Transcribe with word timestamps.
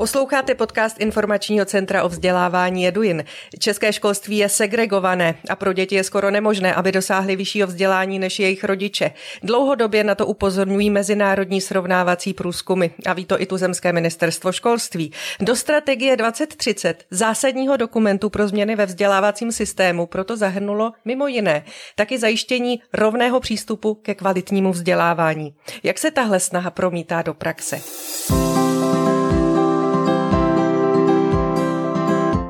Posloucháte 0.00 0.54
podcast 0.54 1.00
Informačního 1.00 1.64
centra 1.64 2.04
o 2.04 2.08
vzdělávání 2.08 2.88
Eduin. 2.88 3.24
České 3.58 3.92
školství 3.92 4.36
je 4.36 4.48
segregované 4.48 5.34
a 5.50 5.56
pro 5.56 5.72
děti 5.72 5.94
je 5.94 6.04
skoro 6.04 6.30
nemožné, 6.30 6.74
aby 6.74 6.92
dosáhly 6.92 7.36
vyššího 7.36 7.66
vzdělání 7.66 8.18
než 8.18 8.38
jejich 8.38 8.64
rodiče. 8.64 9.10
Dlouhodobě 9.42 10.04
na 10.04 10.14
to 10.14 10.26
upozorňují 10.26 10.90
mezinárodní 10.90 11.60
srovnávací 11.60 12.34
průzkumy 12.34 12.86
a 13.06 13.12
ví 13.12 13.24
to 13.24 13.42
i 13.42 13.46
tuzemské 13.46 13.92
ministerstvo 13.92 14.52
školství. 14.52 15.12
Do 15.40 15.56
strategie 15.56 16.16
2030 16.16 17.04
zásadního 17.10 17.76
dokumentu 17.76 18.30
pro 18.30 18.48
změny 18.48 18.76
ve 18.76 18.86
vzdělávacím 18.86 19.52
systému 19.52 20.06
proto 20.06 20.36
zahrnulo 20.36 20.92
mimo 21.04 21.26
jiné 21.26 21.64
taky 21.94 22.18
zajištění 22.18 22.80
rovného 22.92 23.40
přístupu 23.40 23.94
ke 23.94 24.14
kvalitnímu 24.14 24.72
vzdělávání. 24.72 25.54
Jak 25.82 25.98
se 25.98 26.10
tahle 26.10 26.40
snaha 26.40 26.70
promítá 26.70 27.22
do 27.22 27.34
praxe? 27.34 27.80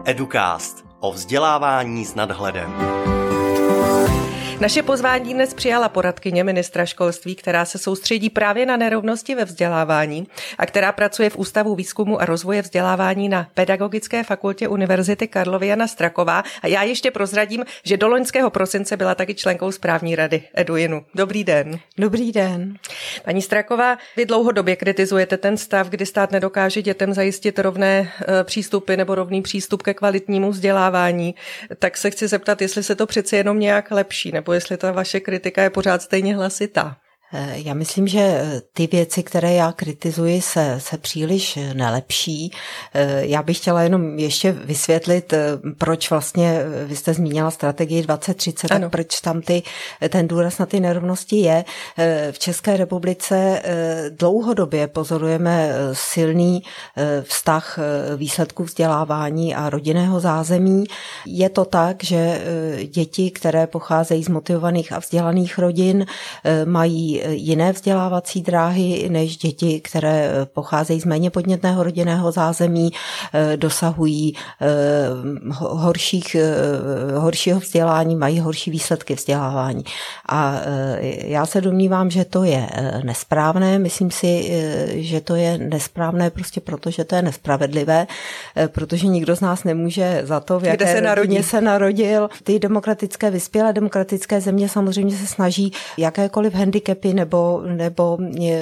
Educast 0.09 0.85
o 1.01 1.13
vzdělávání 1.13 2.05
s 2.05 2.15
nadhledem. 2.15 2.75
Naše 4.61 4.83
pozvání 4.83 5.35
dnes 5.35 5.55
přijala 5.55 5.89
poradkyně 5.89 6.45
ministra 6.45 6.87
školství, 6.87 7.35
která 7.35 7.65
se 7.65 7.79
soustředí 7.79 8.31
právě 8.31 8.67
na 8.67 8.77
nerovnosti 8.77 9.35
ve 9.35 9.45
vzdělávání 9.45 10.27
a 10.59 10.67
která 10.67 10.93
pracuje 10.93 11.31
v 11.31 11.37
Ústavu 11.37 11.75
výzkumu 11.75 12.21
a 12.21 12.25
rozvoje 12.25 12.63
vzdělávání 12.63 13.29
na 13.29 13.49
Pedagogické 13.55 14.25
fakultě 14.25 14.69
Univerzity 14.69 15.29
Karlovy 15.29 15.67
Jana 15.67 15.87
Straková. 15.87 16.45
A 16.63 16.67
já 16.67 16.83
ještě 16.83 17.11
prozradím, 17.11 17.65
že 17.85 17.97
do 17.97 18.09
loňského 18.09 18.51
prosince 18.51 18.97
byla 18.97 19.15
taky 19.15 19.35
členkou 19.35 19.73
správní 19.73 20.17
rady 20.17 20.43
Eduinu. 20.55 21.05
Dobrý 21.15 21.45
den. 21.45 21.79
Dobrý 21.99 22.33
den. 22.33 22.75
Paní 23.25 23.43
Straková, 23.43 23.99
vy 24.17 24.27
dlouhodobě 24.27 24.77
kritizujete 24.77 25.37
ten 25.37 25.57
stav, 25.57 25.89
kdy 25.89 26.07
stát 26.07 26.33
nedokáže 26.33 26.83
dětem 26.83 27.13
zajistit 27.13 27.59
rovné 27.59 28.13
eh, 28.21 28.45
přístupy 28.45 28.97
nebo 28.97 29.15
rovný 29.15 29.43
přístup 29.43 29.83
ke 29.83 29.95
kvalitnímu 29.95 30.51
vzdělávání. 30.51 31.35
Tak 31.79 31.97
se 31.97 32.11
chci 32.11 32.29
zeptat, 32.29 32.63
jestli 32.63 32.83
se 32.83 32.95
to 32.95 33.07
přece 33.07 33.37
jenom 33.37 33.59
nějak 33.59 33.91
lepší, 33.91 34.33
nebo 34.33 34.48
jestli 34.53 34.77
ta 34.77 34.93
vaše 34.93 35.21
kritika 35.21 35.63
je 35.63 35.71
pořád 35.71 36.03
stejně 36.03 36.37
hlasitá. 36.37 36.97
Eh, 37.33 37.55
já 37.57 37.75
myslím, 37.75 38.09
že 38.09 38.21
eh, 38.21 38.63
ty 38.73 38.87
věci, 38.87 39.23
které 39.23 39.53
já 39.53 39.73
kritizuji, 39.73 40.43
se, 40.43 40.75
se 40.79 40.99
příliš 40.99 41.57
eh, 41.57 41.75
nelepší. 41.75 42.53
Já 43.19 43.43
bych 43.43 43.57
chtěla 43.57 43.83
jenom 43.83 44.19
ještě 44.19 44.53
vysvětlit, 44.53 45.35
proč 45.79 46.11
vlastně 46.11 46.61
vy 46.85 46.97
jste 46.97 47.15
zmínila 47.15 47.51
strategii 47.51 48.03
2030 48.03 48.71
ano. 48.71 48.87
a 48.87 48.91
proč 48.91 49.21
tam 49.21 49.43
ty, 49.43 49.63
ten 50.09 50.29
důraz 50.29 50.59
na 50.59 50.67
ty 50.67 50.81
nerovnosti 50.81 51.37
je. 51.37 51.65
V 52.31 52.39
České 52.39 52.77
republice 52.77 53.63
dlouhodobě 54.11 54.87
pozorujeme 54.87 55.71
silný 55.93 56.63
vztah 57.23 57.79
výsledků 58.17 58.65
vzdělávání 58.65 59.55
a 59.55 59.71
rodinného 59.71 60.21
zázemí. 60.21 60.85
Je 61.27 61.49
to 61.49 61.65
tak, 61.65 62.05
že 62.05 62.41
děti, 62.87 63.31
které 63.31 63.67
pocházejí 63.67 64.25
z 64.25 64.29
motivovaných 64.29 64.93
a 64.93 64.99
vzdělaných 64.99 65.59
rodin, 65.59 66.07
mají 66.65 67.18
jiné 67.29 67.73
vzdělávací 67.73 68.43
dráhy 68.43 69.09
než 69.09 69.37
děti, 69.37 69.81
které 69.81 70.31
pocházejí 70.53 71.01
z 71.01 71.05
méně 71.05 71.31
podnětného 71.31 71.83
rodinného 71.83 72.33
zázemí, 72.33 72.91
eh, 73.35 73.57
dosahují 73.57 74.35
eh, 74.61 74.67
horších, 75.59 76.35
eh, 76.35 77.19
horšího 77.19 77.61
vzdělání, 77.61 78.17
mají 78.17 78.41
horší 78.41 78.71
výsledky 78.71 79.15
vzdělávání. 79.15 79.85
A 80.29 80.61
já 81.25 81.47
se 81.47 81.61
domnívám, 81.61 82.11
že 82.11 82.25
to 82.25 82.45
je 82.45 82.69
nesprávné. 83.05 83.79
Myslím 83.79 84.11
si, 84.11 84.51
že 84.95 85.21
to 85.21 85.35
je 85.35 85.59
nesprávné 85.59 86.31
prostě 86.31 86.61
proto, 86.61 86.91
že 86.91 87.05
to 87.05 87.15
je 87.15 87.23
nespravedlivé, 87.23 88.07
protože 88.67 89.07
nikdo 89.07 89.37
z 89.37 89.41
nás 89.41 89.65
nemůže 89.65 90.21
za 90.25 90.41
to, 90.41 90.61
v 90.61 90.65
jaké 90.65 90.77
Kde 90.77 90.87
se 90.87 91.01
narodí. 91.01 91.43
se 91.43 91.61
narodil. 91.61 92.29
Ty 92.45 92.59
demokratické, 92.59 93.31
vyspělé 93.31 93.73
demokratické 93.73 94.41
země 94.41 94.69
samozřejmě 94.69 95.17
se 95.17 95.27
snaží 95.27 95.73
jakékoliv 95.97 96.55
handicapy 96.55 97.08
nemoci 97.15 97.29
nebo, 97.29 97.63
nebo 97.65 98.19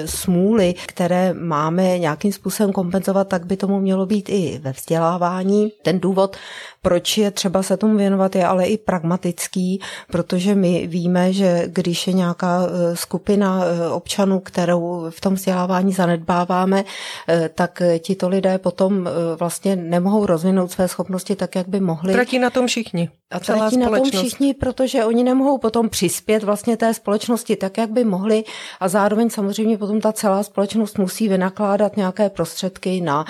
smůly, 0.07 0.75
které 0.87 1.35
máme 1.35 1.99
nějakým 1.99 2.33
způsobem 2.33 2.73
kompenzovat, 2.73 3.29
tak 3.29 3.47
by 3.47 3.57
tomu 3.57 3.81
mělo 3.81 4.07
být 4.07 4.29
i 4.29 4.61
ve 4.63 4.73
vzdělávání. 4.73 5.73
Ten 5.83 6.01
důvod, 6.01 6.37
proč 6.83 7.19
je 7.19 7.31
třeba 7.31 7.63
se 7.63 7.77
tomu 7.77 7.97
věnovat, 7.97 8.37
je 8.37 8.47
ale 8.47 8.67
i 8.67 8.79
pragmatický, 8.79 9.81
protože 10.11 10.55
my 10.55 10.87
víme, 10.87 11.33
že 11.33 11.65
když 11.67 12.07
je 12.07 12.13
nějaká 12.13 12.63
e, 12.63 12.97
skupina 12.97 13.65
e, 13.65 13.89
občanů, 13.89 14.41
kterou 14.41 15.07
v 15.11 15.21
tom 15.21 15.35
vzdělávání 15.35 15.93
zanedbáváme, 15.93 16.85
e, 17.29 17.49
tak 17.49 17.83
tito 17.99 18.29
lidé 18.29 18.59
potom 18.59 19.09
vlastně 19.39 19.77
nemohou 19.77 20.27
rozvinout 20.27 20.71
své 20.71 20.89
schopnosti 20.89 21.37
tak, 21.37 21.55
jak 21.57 21.69
by 21.69 21.81
mohli. 21.81 22.13
Tratí 22.13 22.39
na 22.39 22.51
tom 22.51 22.67
všichni. 22.67 23.11
A 23.31 23.41
celá 23.41 23.59
Tratí 23.59 23.77
na 23.77 23.91
tom 23.91 24.11
všichni, 24.11 24.55
protože 24.55 25.05
oni 25.05 25.25
nemohou 25.25 25.59
potom 25.59 25.89
přispět 25.89 26.43
vlastně 26.43 26.77
té 26.77 26.95
společnosti 26.95 27.57
tak, 27.57 27.79
jak 27.79 27.91
by 27.91 28.05
mohli 28.05 28.36
a 28.81 28.89
zároveň 28.89 29.31
samozřejmě 29.31 29.79
potom 29.79 30.01
ta 30.01 30.13
celá 30.13 30.43
společnost 30.43 30.99
musí 30.99 31.29
vynakládat 31.29 31.97
nějaké 31.97 32.31
prostředky 32.31 33.01
na 33.01 33.25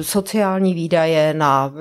sociální 0.00 0.74
výdaje, 0.74 1.34
na 1.34 1.72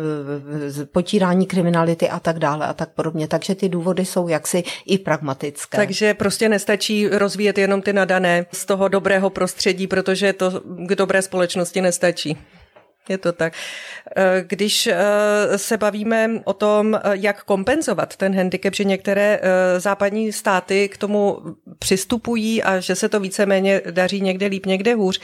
potírání 0.92 1.46
kriminality 1.46 2.10
a 2.10 2.20
tak 2.20 2.40
dále 2.40 2.68
a 2.68 2.74
tak 2.74 2.90
podobně. 2.90 3.28
Takže 3.28 3.56
ty 3.56 3.70
důvody 3.70 4.06
jsou 4.06 4.28
jaksi 4.28 4.64
i 4.86 4.98
pragmatické. 4.98 5.78
Takže 5.78 6.14
prostě 6.14 6.50
nestačí 6.50 7.08
rozvíjet 7.08 7.58
jenom 7.58 7.82
ty 7.82 7.94
nadané 7.94 8.46
z 8.52 8.66
toho 8.66 8.88
dobrého 8.88 9.30
prostředí, 9.30 9.88
protože 9.88 10.34
to 10.34 10.62
k 10.66 10.96
dobré 10.96 11.22
společnosti 11.22 11.82
nestačí. 11.82 12.38
Je 13.10 13.18
to 13.18 13.32
tak. 13.32 13.54
Eh, 14.16 14.44
když 14.48 14.88
eh, 14.88 14.98
se 15.58 15.78
bavíme 15.78 16.30
o 16.44 16.54
tom, 16.54 16.96
eh, 16.96 17.00
jak 17.12 17.44
kompenzovat 17.44 18.16
ten 18.16 18.36
handicap, 18.36 18.76
že 18.76 18.84
některé 18.84 19.40
západní 19.78 20.32
státy 20.32 20.90
k 20.90 20.98
tomu 20.98 21.38
přistupují 21.80 22.64
a 22.64 22.80
že 22.80 22.96
se 22.96 23.10
to 23.10 23.20
víceméně 23.20 23.82
daří 23.92 24.22
někde 24.22 24.46
líp, 24.46 24.66
někde 24.66 24.96
hůř, 24.96 25.22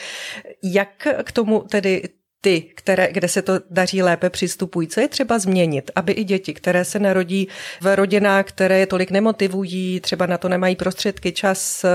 jak 0.64 1.08
k 1.24 1.32
tomu 1.32 1.60
tedy 1.60 2.10
ty, 2.42 2.62
které, 2.62 3.12
kde 3.12 3.28
se 3.28 3.42
to 3.42 3.54
daří 3.70 4.04
lépe 4.04 4.30
přistupují. 4.30 4.88
Co 4.88 5.00
je 5.00 5.08
třeba 5.08 5.40
změnit, 5.40 5.92
aby 5.96 6.12
i 6.12 6.24
děti, 6.24 6.54
které 6.54 6.86
se 6.86 7.00
narodí 7.00 7.48
v 7.82 7.96
rodinách, 7.96 8.46
které 8.46 8.80
je 8.80 8.86
tolik 8.86 9.12
nemotivují, 9.12 10.00
třeba 10.00 10.26
na 10.26 10.38
to 10.38 10.50
nemají 10.50 10.76
prostředky, 10.76 11.32
čas, 11.32 11.86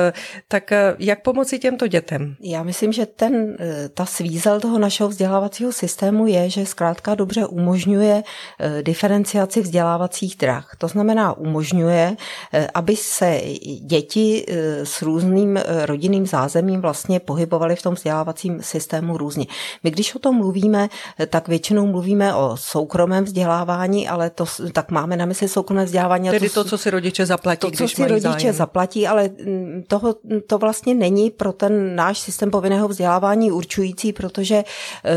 tak 0.49 0.73
jak 0.99 1.23
pomoci 1.23 1.59
těmto 1.59 1.87
dětem? 1.87 2.37
Já 2.41 2.63
myslím, 2.63 2.93
že 2.93 3.07
ten, 3.07 3.57
ta 3.95 4.07
svízel 4.07 4.61
toho 4.61 4.79
našeho 4.79 5.09
vzdělávacího 5.09 5.73
systému 5.73 6.27
je, 6.27 6.51
že 6.51 6.67
zkrátka 6.67 7.15
dobře 7.15 7.47
umožňuje 7.47 8.23
eh, 8.23 8.83
diferenciaci 8.83 9.61
vzdělávacích 9.61 10.37
drah. 10.37 10.77
To 10.79 10.89
znamená, 10.89 11.33
umožňuje, 11.33 12.17
eh, 12.53 12.69
aby 12.75 12.97
se 12.97 13.41
děti 13.81 14.45
eh, 14.49 14.87
s 14.87 15.03
různým 15.03 15.59
rodinným 15.85 16.27
zázemím 16.27 16.81
vlastně 16.81 17.21
pohybovaly 17.21 17.77
v 17.77 17.83
tom 17.83 17.95
vzdělávacím 17.95 18.63
systému 18.63 19.17
různě. 19.17 19.47
My 19.85 19.91
když 19.91 20.15
o 20.15 20.19
tom 20.19 20.36
mluvíme, 20.37 20.89
tak 21.27 21.49
většinou 21.49 21.87
mluvíme 21.87 22.35
o 22.35 22.57
soukromém 22.57 23.25
vzdělávání, 23.25 24.09
ale 24.09 24.31
to 24.31 24.45
tak 24.73 24.91
máme 24.91 25.17
na 25.17 25.27
mysli 25.27 25.49
soukromé 25.49 25.85
vzdělávání. 25.85 26.29
Tedy 26.31 26.51
to, 26.51 26.65
co 26.65 26.79
si 26.79 26.91
rodiče 26.91 27.27
zaplatí, 27.27 27.61
to, 27.61 27.69
když 27.69 27.79
co 27.79 27.89
si 27.89 28.09
rodiče 28.09 28.29
zájem. 28.29 28.55
zaplatí, 28.55 29.07
ale 29.07 29.29
mm, 29.29 29.85
toho, 29.87 30.15
to 30.47 30.59
vlastně 30.59 30.95
není 30.95 31.31
pro 31.31 31.53
ten 31.53 31.97
náš 31.97 32.19
systém 32.19 32.51
povinného 32.51 32.89
vzdělávání 32.89 33.53
určující, 33.53 34.13
protože 34.13 34.57
eh, 34.57 35.15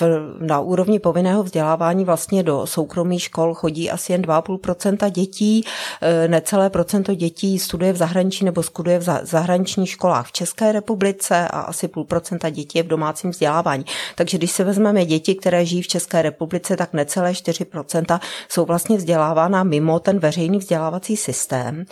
v, 0.00 0.02
na 0.40 0.60
úrovni 0.60 0.98
povinného 0.98 1.42
vzdělávání 1.42 2.04
vlastně 2.04 2.42
do 2.42 2.66
soukromých 2.66 3.22
škol 3.22 3.54
chodí 3.54 3.90
asi 3.90 4.12
jen 4.12 4.22
2,5% 4.22 5.10
dětí, 5.10 5.64
eh, 6.00 6.28
necelé 6.28 6.70
procento 6.70 7.14
dětí 7.14 7.58
studuje 7.58 7.92
v 7.92 7.96
zahraničí 7.96 8.44
nebo 8.44 8.62
studuje 8.62 8.98
v 8.98 9.02
zahraničních 9.22 9.90
školách 9.90 10.26
v 10.26 10.32
České 10.32 10.72
republice 10.72 11.48
a 11.48 11.60
asi 11.60 11.88
půl 11.88 12.04
procenta 12.04 12.50
dětí 12.50 12.78
je 12.78 12.82
v 12.82 12.86
domácím 12.86 13.30
vzdělávání. 13.30 13.84
Takže 14.14 14.38
když 14.38 14.51
si 14.52 14.64
vezmeme 14.64 15.04
děti, 15.04 15.34
které 15.34 15.66
žijí 15.66 15.82
v 15.82 15.88
České 15.88 16.22
republice, 16.22 16.76
tak 16.76 16.92
necelé 16.92 17.32
4% 17.32 18.20
jsou 18.48 18.64
vlastně 18.64 18.96
vzdělávána 18.96 19.62
mimo 19.64 20.00
ten 20.00 20.18
veřejný 20.18 20.58
vzdělávací 20.58 21.16
systém. 21.16 21.84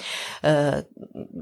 Eh, 0.45 0.85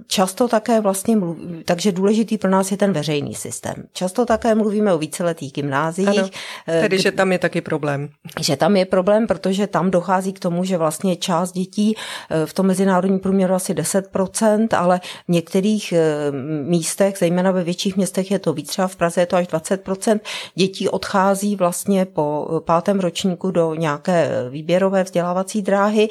často 0.07 0.49
také 0.49 0.81
vlastně 0.81 1.17
mluví, 1.17 1.63
takže 1.65 1.93
důležitý 1.93 2.39
pro 2.39 2.51
nás 2.51 2.71
je 2.71 2.77
ten 2.77 2.93
veřejný 2.93 3.35
systém. 3.35 3.75
Často 3.93 4.27
také 4.27 4.55
mluvíme 4.55 4.93
o 4.95 4.99
víceletých 4.99 5.53
gymnáziích. 5.53 6.09
Ano, 6.09 6.29
eh, 6.69 6.81
tedy, 6.81 6.99
že 6.99 7.13
tam 7.13 7.33
je 7.33 7.39
taky 7.39 7.61
problém. 7.61 8.09
Že 8.41 8.57
tam 8.57 8.77
je 8.77 8.87
problém, 8.87 9.27
protože 9.27 9.67
tam 9.67 9.91
dochází 9.91 10.33
k 10.33 10.39
tomu, 10.39 10.65
že 10.65 10.77
vlastně 10.77 11.17
část 11.17 11.53
dětí 11.53 11.95
eh, 12.31 12.47
v 12.47 12.53
tom 12.53 12.67
mezinárodním 12.67 13.21
průměru 13.21 13.55
asi 13.55 13.75
10%, 13.75 14.69
ale 14.77 15.01
v 15.29 15.33
některých 15.33 15.95
místech, 16.63 17.15
zejména 17.19 17.51
ve 17.51 17.65
větších 17.65 17.97
městech 17.97 18.31
je 18.31 18.39
to 18.39 18.53
víc, 18.53 18.69
třeba 18.69 18.89
v 18.89 18.97
Praze 18.97 19.21
je 19.21 19.27
to 19.27 19.37
až 19.37 19.47
20% 19.47 20.21
dětí 20.55 20.89
od 20.89 21.05
odchází 21.09 21.57
vlastně 21.57 22.05
po 22.05 22.61
pátém 22.65 23.01
ročníku 23.01 23.51
do 23.51 23.75
nějaké 23.75 24.31
výběrové 24.51 25.05
vzdělávací 25.05 25.63
dráhy, 25.63 26.09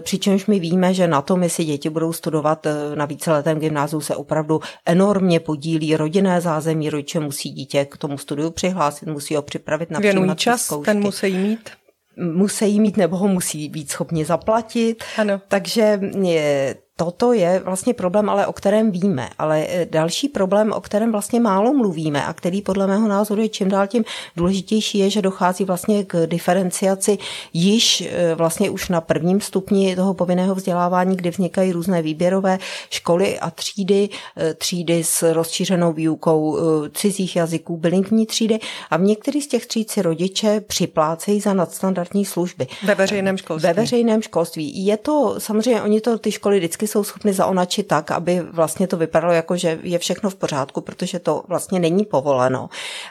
přičemž 0.00 0.46
my 0.46 0.58
víme, 0.58 0.94
že 0.94 1.08
na 1.08 1.22
tom, 1.22 1.42
jestli 1.42 1.64
děti 1.64 1.90
budou 1.90 2.12
studovat 2.12 2.66
na 2.94 3.04
víceletém 3.04 3.58
gymnáziu, 3.58 4.00
se 4.00 4.16
opravdu 4.16 4.60
enormně 4.86 5.40
podílí 5.40 5.96
rodinné 5.96 6.40
zázemí, 6.40 6.90
rodiče 6.90 7.20
musí 7.20 7.50
dítě 7.50 7.84
k 7.84 7.96
tomu 7.96 8.18
studiu 8.18 8.50
přihlásit, 8.50 9.08
musí 9.08 9.36
ho 9.36 9.42
připravit 9.42 9.90
na 9.90 10.00
Věnují 10.00 10.36
čas, 10.36 10.62
zkoušky. 10.62 10.84
ten 10.84 11.00
musí 11.00 11.34
mít 11.34 11.70
musí 12.16 12.80
mít 12.80 12.96
nebo 12.96 13.16
ho 13.16 13.28
musí 13.28 13.68
být 13.68 13.90
schopni 13.90 14.24
zaplatit. 14.24 15.04
Ano. 15.18 15.40
Takže 15.48 16.00
je, 16.22 16.74
toto 17.04 17.32
je 17.32 17.62
vlastně 17.64 17.94
problém, 17.94 18.28
ale 18.30 18.46
o 18.46 18.52
kterém 18.52 18.90
víme. 18.90 19.28
Ale 19.38 19.66
e, 19.68 19.86
další 19.90 20.28
problém, 20.28 20.72
o 20.72 20.80
kterém 20.80 21.12
vlastně 21.12 21.40
málo 21.40 21.72
mluvíme 21.74 22.26
a 22.26 22.32
který 22.32 22.62
podle 22.62 22.86
mého 22.86 23.08
názoru 23.08 23.42
je 23.42 23.48
čím 23.48 23.68
dál 23.68 23.86
tím 23.86 24.04
důležitější, 24.36 24.98
je, 24.98 25.10
že 25.10 25.22
dochází 25.22 25.64
vlastně 25.64 26.04
k 26.04 26.26
diferenciaci 26.26 27.18
již 27.52 28.00
e, 28.00 28.34
vlastně 28.34 28.70
už 28.70 28.88
na 28.88 29.00
prvním 29.00 29.40
stupni 29.40 29.96
toho 29.96 30.14
povinného 30.14 30.54
vzdělávání, 30.54 31.16
kdy 31.16 31.30
vznikají 31.30 31.72
různé 31.72 32.02
výběrové 32.02 32.58
školy 32.90 33.38
a 33.38 33.50
třídy, 33.50 34.08
e, 34.36 34.54
třídy 34.54 35.04
s 35.04 35.32
rozšířenou 35.32 35.92
výukou 35.92 36.58
cizích 36.94 37.36
jazyků, 37.36 37.76
bilingvní 37.76 38.26
třídy 38.26 38.58
a 38.90 38.96
v 38.96 39.02
některých 39.02 39.44
z 39.44 39.46
těch 39.46 39.66
tříd 39.66 39.90
si 39.90 40.02
rodiče 40.02 40.60
připlácejí 40.60 41.40
za 41.40 41.54
nadstandardní 41.54 42.24
služby. 42.24 42.66
Ve 42.84 42.94
veřejném 42.94 43.36
školství. 43.36 43.68
Ve 43.68 43.74
veřejném 43.74 44.22
školství. 44.22 44.86
Je 44.86 44.96
to, 44.96 45.34
samozřejmě 45.38 45.82
oni 45.82 46.00
to 46.00 46.18
ty 46.18 46.32
školy 46.32 46.58
vždycky 46.58 46.86
jsou 46.92 47.04
schopny 47.04 47.32
zaonačit 47.32 47.86
tak, 47.86 48.10
aby 48.10 48.40
vlastně 48.40 48.86
to 48.86 48.96
vypadalo 48.96 49.32
jako, 49.32 49.56
že 49.56 49.78
je 49.82 49.98
všechno 49.98 50.30
v 50.30 50.34
pořádku, 50.34 50.80
protože 50.80 51.18
to 51.18 51.42
vlastně 51.48 51.80
není 51.80 52.04
povoleno. 52.04 52.68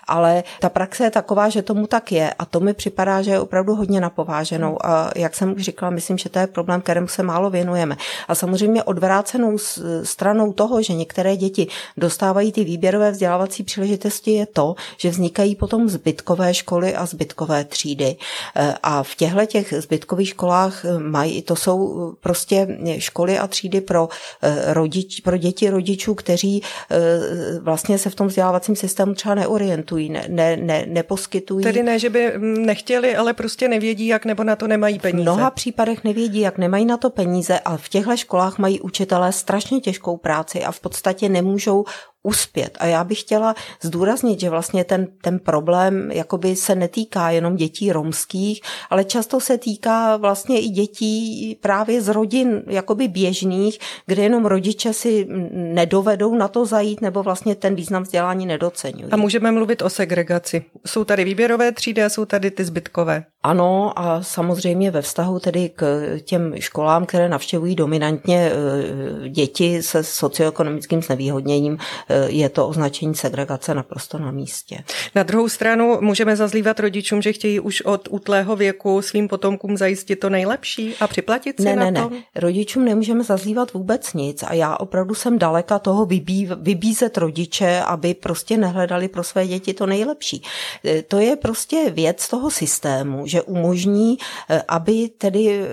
Ale 0.08 0.44
ta 0.60 0.70
praxe 0.70 1.04
je 1.04 1.12
taková, 1.12 1.50
že 1.50 1.62
tomu 1.62 1.88
tak 1.88 2.12
je 2.12 2.34
a 2.34 2.46
to 2.46 2.60
mi 2.60 2.74
připadá, 2.74 3.22
že 3.22 3.32
je 3.32 3.40
opravdu 3.40 3.76
hodně 3.76 4.02
napováženou. 4.02 4.86
A 4.86 5.12
jak 5.16 5.36
jsem 5.36 5.54
už 5.54 5.62
říkala, 5.62 5.90
myslím, 5.90 6.18
že 6.18 6.30
to 6.30 6.40
je 6.40 6.48
problém, 6.48 6.82
kterému 6.82 7.08
se 7.08 7.24
málo 7.24 7.50
věnujeme. 7.50 7.98
A 8.28 8.36
samozřejmě 8.36 8.84
odvrácenou 8.84 9.58
stranou 10.04 10.54
toho, 10.54 10.82
že 10.82 10.94
některé 10.94 11.38
děti 11.38 11.68
dostávají 11.98 12.52
ty 12.52 12.64
výběrové 12.64 13.12
vzdělávací 13.12 13.64
příležitosti, 13.64 14.32
je 14.32 14.46
to, 14.46 14.76
že 14.98 15.10
vznikají 15.10 15.56
potom 15.56 15.90
zbytkové 15.90 16.54
školy 16.54 16.96
a 16.96 17.06
zbytkové 17.06 17.66
třídy. 17.66 18.16
E, 18.56 18.74
a 18.84 19.04
v 19.04 19.16
těchto 19.16 19.46
těch 19.46 19.74
zbytkových 19.78 20.30
školách 20.30 20.86
mají, 21.00 21.42
to 21.42 21.56
jsou 21.56 22.12
prostě 22.20 22.78
školy 22.98 23.40
a 23.40 23.48
třídy 23.48 23.61
třídy 23.62 23.82
pro, 23.82 24.10
eh, 24.42 24.74
rodič, 24.74 25.20
pro 25.20 25.38
děti 25.38 25.70
rodičů, 25.70 26.16
kteří 26.16 26.64
eh, 26.92 27.60
vlastně 27.60 27.98
se 27.98 28.10
v 28.10 28.16
tom 28.16 28.28
vzdělávacím 28.28 28.76
systému 28.76 29.14
třeba 29.14 29.36
neorientují, 29.36 30.10
ne, 30.10 30.26
ne, 30.28 30.58
ne, 30.58 30.86
neposkytují. 30.88 31.64
Tedy 31.64 31.84
ne, 31.84 32.00
že 32.00 32.10
by 32.10 32.34
nechtěli, 32.40 33.16
ale 33.16 33.34
prostě 33.34 33.68
nevědí, 33.68 34.08
jak 34.08 34.26
nebo 34.26 34.44
na 34.44 34.56
to 34.56 34.68
nemají 34.68 35.00
peníze. 35.00 35.22
V 35.22 35.34
mnoha 35.34 35.50
případech 35.50 36.04
nevědí, 36.04 36.40
jak 36.40 36.58
nemají 36.58 36.86
na 36.86 36.98
to 36.98 37.10
peníze 37.10 37.60
a 37.60 37.78
v 37.78 37.90
těchto 37.90 38.18
školách 38.18 38.58
mají 38.58 38.82
učitelé 38.82 39.32
strašně 39.32 39.80
těžkou 39.80 40.18
práci 40.18 40.64
a 40.64 40.72
v 40.72 40.80
podstatě 40.80 41.30
nemůžou 41.30 41.86
uspět. 42.24 42.78
A 42.80 42.86
já 42.86 43.04
bych 43.04 43.20
chtěla 43.20 43.56
zdůraznit, 43.82 44.40
že 44.40 44.50
vlastně 44.50 44.84
ten, 44.84 45.08
ten 45.22 45.40
problém 45.40 46.12
jakoby 46.12 46.56
se 46.56 46.76
netýká 46.76 47.30
jenom 47.30 47.56
dětí 47.56 47.92
romských, 47.92 48.62
ale 48.90 49.04
často 49.04 49.40
se 49.40 49.58
týká 49.58 50.18
vlastně 50.18 50.62
i 50.62 50.70
dětí 50.70 51.58
právě 51.62 52.02
z 52.02 52.08
rodin 52.08 52.64
jakoby 52.68 53.08
běžných, 53.08 53.80
kde 54.06 54.24
jenom 54.24 54.46
rodiče 54.46 54.94
si 54.94 55.28
nedovedou 55.52 56.36
na 56.36 56.48
to 56.48 56.66
zajít 56.66 57.02
nebo 57.02 57.24
vlastně 57.24 57.56
ten 57.56 57.76
význam 57.76 58.04
vzdělání 58.04 58.46
nedocenují. 58.46 59.12
A 59.12 59.18
můžeme 59.18 59.52
mluvit 59.52 59.82
o 59.82 59.90
segregaci. 59.90 60.66
Jsou 60.86 61.04
tady 61.04 61.24
výběrové 61.24 61.72
třídy 61.72 62.04
a 62.04 62.10
jsou 62.10 62.26
tady 62.26 62.52
ty 62.52 62.66
zbytkové. 62.66 63.24
Ano 63.44 64.00
a 64.00 64.24
samozřejmě 64.24 64.92
ve 64.92 65.02
vztahu 65.02 65.40
tedy 65.40 65.70
k 65.76 66.08
těm 66.24 66.54
školám, 66.60 67.06
které 67.06 67.30
navštěvují 67.30 67.76
dominantně 67.76 68.52
e, 68.52 69.30
děti 69.30 69.84
se 69.84 70.04
socioekonomickým 70.04 71.02
znevýhodněním, 71.02 71.78
e, 72.10 72.30
je 72.32 72.50
to 72.50 72.68
označení 72.68 73.16
segregace 73.16 73.76
naprosto 73.76 74.18
na 74.18 74.32
místě. 74.32 74.84
Na 75.16 75.24
druhou 75.24 75.50
stranu 75.50 75.98
můžeme 76.02 76.36
zazlívat 76.36 76.80
rodičům, 76.80 77.22
že 77.22 77.34
chtějí 77.34 77.60
už 77.60 77.82
od 77.82 78.08
útlého 78.12 78.56
věku 78.56 79.02
svým 79.02 79.28
potomkům 79.28 79.78
zajistit 79.78 80.16
to 80.16 80.30
nejlepší 80.30 80.96
a 81.00 81.08
připlatit 81.08 81.58
si 81.58 81.64
ne, 81.64 81.76
na 81.76 81.92
ne, 81.92 82.02
to? 82.02 82.10
Ne, 82.10 82.18
rodičům 82.36 82.86
nemůžeme 82.86 83.24
zazlívat 83.24 83.74
vůbec 83.74 84.14
nic 84.14 84.44
a 84.44 84.54
já 84.54 84.76
opravdu 84.76 85.16
jsem 85.16 85.40
daleka 85.40 85.80
toho 85.80 86.06
vybí, 86.06 86.50
vybízet 86.56 87.18
rodiče, 87.18 87.82
aby 87.82 88.14
prostě 88.14 88.58
nehledali 88.58 89.08
pro 89.08 89.24
své 89.24 89.48
děti 89.48 89.74
to 89.74 89.86
nejlepší. 89.86 90.44
E, 90.86 91.02
to 91.02 91.20
je 91.20 91.36
prostě 91.36 91.90
věc 91.90 92.30
toho 92.30 92.52
systému, 92.52 93.28
že 93.32 93.42
umožní, 93.42 94.18
eh, 94.50 94.64
aby 94.68 95.10
tedy 95.18 95.50
eh, 95.50 95.66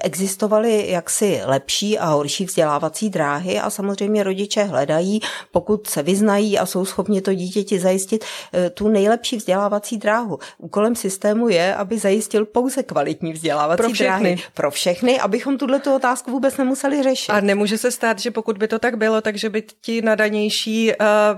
existovaly 0.00 0.90
jaksi 0.90 1.40
lepší 1.44 1.98
a 1.98 2.06
horší 2.06 2.44
vzdělávací 2.44 3.10
dráhy 3.10 3.60
a 3.60 3.70
samozřejmě 3.70 4.22
rodiče 4.22 4.62
hledají, 4.62 5.20
pokud 5.50 5.86
se 5.86 6.02
vyznají 6.02 6.58
a 6.58 6.66
jsou 6.66 6.84
schopni 6.84 7.20
to 7.20 7.34
dítěti 7.34 7.80
zajistit, 7.80 8.24
eh, 8.24 8.70
tu 8.70 8.88
nejlepší 8.88 9.36
vzdělávací 9.36 9.98
dráhu. 9.98 10.38
Úkolem 10.58 10.96
systému 10.96 11.48
je, 11.48 11.74
aby 11.74 11.98
zajistil 11.98 12.46
pouze 12.46 12.82
kvalitní 12.82 13.32
vzdělávací 13.32 13.76
pro 13.76 13.88
všechny. 13.88 14.06
dráhy. 14.06 14.36
Pro 14.54 14.70
všechny, 14.70 15.20
abychom 15.20 15.58
tuhle 15.58 15.80
otázku 15.96 16.30
vůbec 16.30 16.56
nemuseli 16.56 17.02
řešit. 17.02 17.32
A 17.32 17.40
nemůže 17.40 17.78
se 17.78 17.90
stát, 17.90 18.18
že 18.18 18.30
pokud 18.30 18.58
by 18.58 18.68
to 18.68 18.78
tak 18.78 18.96
bylo, 18.96 19.20
takže 19.20 19.50
by 19.50 19.62
ti 19.80 20.02
nadanější 20.02 20.92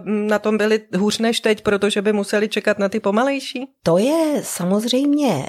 na 0.04 0.38
tom 0.38 0.58
byli 0.58 0.80
hůř 0.96 1.18
než 1.18 1.40
teď, 1.40 1.62
protože 1.62 2.02
by 2.02 2.12
museli 2.12 2.48
čekat 2.48 2.78
na 2.78 2.88
ty 2.88 3.00
pomalejší? 3.00 3.68
To 3.82 3.98
je 3.98 4.42
samozřejmě 4.42 5.46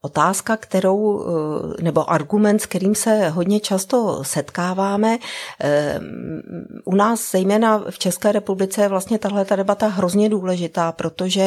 otázka, 0.00 0.56
kterou, 0.56 1.24
eh, 1.78 1.82
nebo 1.82 2.10
argument, 2.10 2.58
s 2.58 2.66
kterým 2.66 2.94
se 2.94 3.28
hodně 3.28 3.60
často 3.60 4.24
setkáváme. 4.24 5.18
Eh, 5.60 6.00
u 6.84 6.94
nás, 6.94 7.30
zejména 7.30 7.82
v 7.90 7.98
České 7.98 8.32
republice, 8.32 8.82
je 8.82 8.88
vlastně 8.88 9.18
tahle 9.18 9.44
ta 9.44 9.56
debata 9.56 9.86
hrozně 9.86 10.28
důležitá, 10.28 10.92
protože 10.92 11.42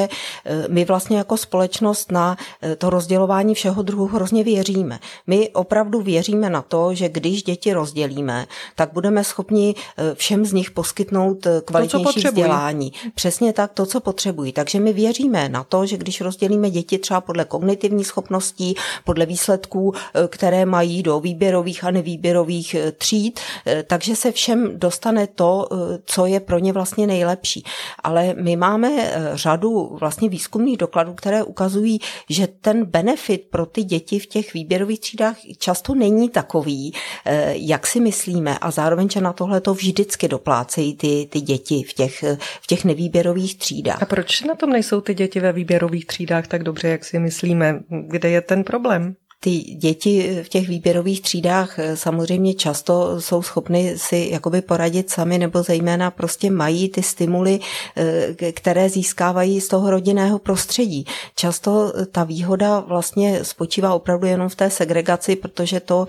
eh, 0.46 0.66
my 0.70 0.86
vlastně 0.86 1.18
jako 1.18 1.38
společnost 1.38 2.12
na 2.12 2.38
to 2.78 2.90
rozdělování 2.90 3.56
všeho 3.56 3.82
druhu 3.82 4.08
hrozně 4.08 4.44
věříme. 4.44 5.00
My 5.28 5.50
opravdu 5.50 6.02
věříme 6.02 6.50
na 6.50 6.62
to, 6.62 6.94
že 6.94 7.10
když 7.10 7.44
děti 7.44 7.74
rozdělíme, 7.74 8.48
tak 8.76 8.94
budeme 8.94 9.24
schopni 9.24 9.76
všem 10.14 10.46
z 10.46 10.54
nich 10.54 10.72
poskytnout 10.72 11.48
kvalitnější 11.66 12.22
to, 12.22 12.30
vzdělání. 12.30 12.94
Přesně 13.16 13.54
tak, 13.54 13.72
to, 13.74 13.86
co 13.86 14.00
potřebují. 14.00 14.54
Takže 14.54 14.80
my 14.80 14.94
věříme 14.94 15.50
na 15.50 15.64
to, 15.64 15.86
že 15.86 15.98
když 15.98 16.22
rozdělíme 16.22 16.70
děti 16.70 16.98
třeba 16.98 17.22
podle 17.22 17.37
kognitivní 17.46 17.88
kognitivní 17.88 18.04
schopností 18.04 18.76
podle 19.04 19.26
výsledků, 19.26 19.94
eh, 19.96 20.28
které 20.28 20.66
mají 20.66 21.04
do 21.04 21.20
výběrových 21.20 21.84
a 21.84 21.92
nevýběrových 21.92 22.76
eh, 22.76 22.92
tříd, 22.92 23.40
eh, 23.66 23.84
takže 23.84 24.16
se 24.16 24.32
všem 24.32 24.80
dostane 24.80 25.28
to, 25.28 25.68
co 26.06 26.26
je 26.26 26.40
pro 26.40 26.60
ně 26.60 26.74
vlastně 26.74 27.08
nejlepší. 27.08 27.64
Ale 28.04 28.34
my 28.42 28.56
máme 28.56 29.12
řadu 29.34 29.98
vlastně 30.00 30.30
výzkumných 30.30 30.78
dokladů, 30.78 31.14
které 31.14 31.44
ukazují, 31.44 32.00
že 32.30 32.48
ten 32.48 32.86
benefit 32.86 33.48
pro 33.50 33.66
ty 33.66 33.84
děti 33.84 34.20
v 34.20 34.26
těch 34.26 34.54
výběrových 34.54 35.00
třídách 35.00 35.36
často 35.58 35.96
není 35.96 36.30
takový, 36.30 36.94
jak 37.52 37.88
si 37.88 38.00
myslíme 38.00 38.58
a 38.58 38.72
zároveň, 38.72 39.10
že 39.10 39.22
na 39.22 39.34
tohle 39.34 39.62
to 39.62 39.74
vždycky 39.74 40.28
doplácejí 40.28 40.96
ty, 40.96 41.28
ty 41.30 41.42
děti 41.42 41.84
v 41.84 41.94
těch, 41.94 42.24
v 42.62 42.68
těch 42.68 42.86
nevýběrových 42.86 43.58
třídách. 43.58 44.02
A 44.02 44.06
proč 44.06 44.42
na 44.42 44.56
tom 44.56 44.70
nejsou 44.70 45.02
ty 45.02 45.14
děti 45.14 45.40
ve 45.40 45.54
výběrových 45.54 46.06
třídách 46.06 46.48
tak 46.48 46.64
dobře, 46.64 46.88
jak 46.88 47.06
si 47.06 47.20
myslíme? 47.20 47.27
Kde 47.90 48.30
je 48.30 48.42
ten 48.42 48.64
problém? 48.64 49.16
Ty 49.40 49.60
děti 49.60 50.40
v 50.44 50.50
těch 50.50 50.68
výběrových 50.68 51.22
třídách 51.22 51.80
eh, 51.80 51.98
samozřejmě 51.98 52.54
často 52.54 53.22
jsou 53.22 53.42
schopny 53.42 53.94
si 53.98 54.30
jakoby 54.32 54.62
poradit 54.62 55.10
sami 55.10 55.38
nebo 55.38 55.64
zejména 55.64 56.12
prostě 56.12 56.52
mají 56.52 56.90
ty 56.90 57.04
stimuly, 57.04 57.60
eh, 57.98 58.52
které 58.52 58.90
získávají 58.90 59.62
z 59.62 59.68
toho 59.68 59.90
rodinného 59.90 60.40
prostředí. 60.40 61.06
Často 61.36 61.94
eh, 61.96 62.06
ta 62.06 62.24
výhoda 62.24 62.80
vlastně 62.80 63.44
spočívá 63.44 63.94
opravdu 63.94 64.28
jenom 64.28 64.50
v 64.50 64.56
té 64.56 64.70
segregaci, 64.70 65.36
protože 65.36 65.80
to 65.80 66.06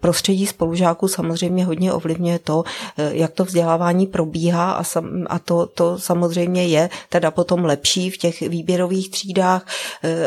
prostředí 0.00 0.46
spolužáků 0.46 1.08
samozřejmě 1.08 1.64
hodně 1.64 1.92
ovlivňuje 1.92 2.38
to, 2.38 2.64
jak 2.96 3.32
to 3.32 3.44
vzdělávání 3.44 4.06
probíhá 4.06 4.82
a, 5.28 5.38
to, 5.38 5.66
to 5.66 5.98
samozřejmě 5.98 6.66
je 6.66 6.90
teda 7.08 7.30
potom 7.30 7.64
lepší 7.64 8.10
v 8.10 8.16
těch 8.16 8.40
výběrových 8.40 9.10
třídách, 9.10 9.66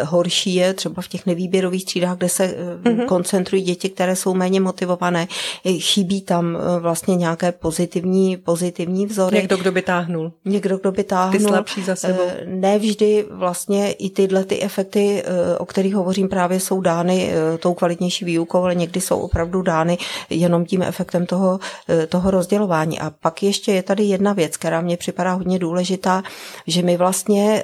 horší 0.03 0.55
je 0.55 0.73
třeba 0.73 1.01
v 1.01 1.07
těch 1.07 1.25
nevýběrových 1.25 1.70
výběrových 1.71 1.85
třídách, 1.85 2.17
kde 2.17 2.29
se 2.29 2.55
mm-hmm. 2.83 3.05
koncentrují 3.05 3.63
děti, 3.63 3.89
které 3.89 4.15
jsou 4.15 4.33
méně 4.33 4.59
motivované. 4.61 5.27
Chybí 5.79 6.21
tam 6.21 6.57
vlastně 6.79 7.15
nějaké 7.15 7.51
pozitivní, 7.51 8.37
pozitivní 8.37 9.05
vzory. 9.05 9.37
Někdo, 9.37 9.57
kdo 9.57 9.71
by 9.71 9.81
táhnul. 9.81 10.31
Někdo, 10.45 10.77
kdo 10.77 10.91
by 10.91 11.03
táhnul. 11.03 11.39
Ty 11.39 11.43
slabší 11.43 11.83
za 11.83 11.95
sebou. 11.95 12.23
Ne 12.45 12.79
vždy 12.79 13.25
vlastně 13.31 13.91
i 13.91 14.09
tyhle 14.09 14.43
ty 14.43 14.61
efekty, 14.61 15.23
o 15.57 15.65
kterých 15.65 15.95
hovořím 15.95 16.29
právě, 16.29 16.59
jsou 16.59 16.81
dány 16.81 17.31
tou 17.59 17.73
kvalitnější 17.73 18.25
výukou, 18.25 18.63
ale 18.63 18.75
někdy 18.75 19.01
jsou 19.01 19.19
opravdu 19.19 19.61
dány 19.61 19.97
jenom 20.29 20.65
tím 20.65 20.81
efektem 20.81 21.25
toho, 21.25 21.59
toho 22.09 22.31
rozdělování. 22.31 22.99
A 22.99 23.09
pak 23.09 23.43
ještě 23.43 23.71
je 23.71 23.83
tady 23.83 24.03
jedna 24.03 24.33
věc, 24.33 24.57
která 24.57 24.81
mě 24.81 24.97
připadá 24.97 25.33
hodně 25.33 25.59
důležitá, 25.59 26.23
že 26.67 26.81
my 26.81 26.97
vlastně 26.97 27.63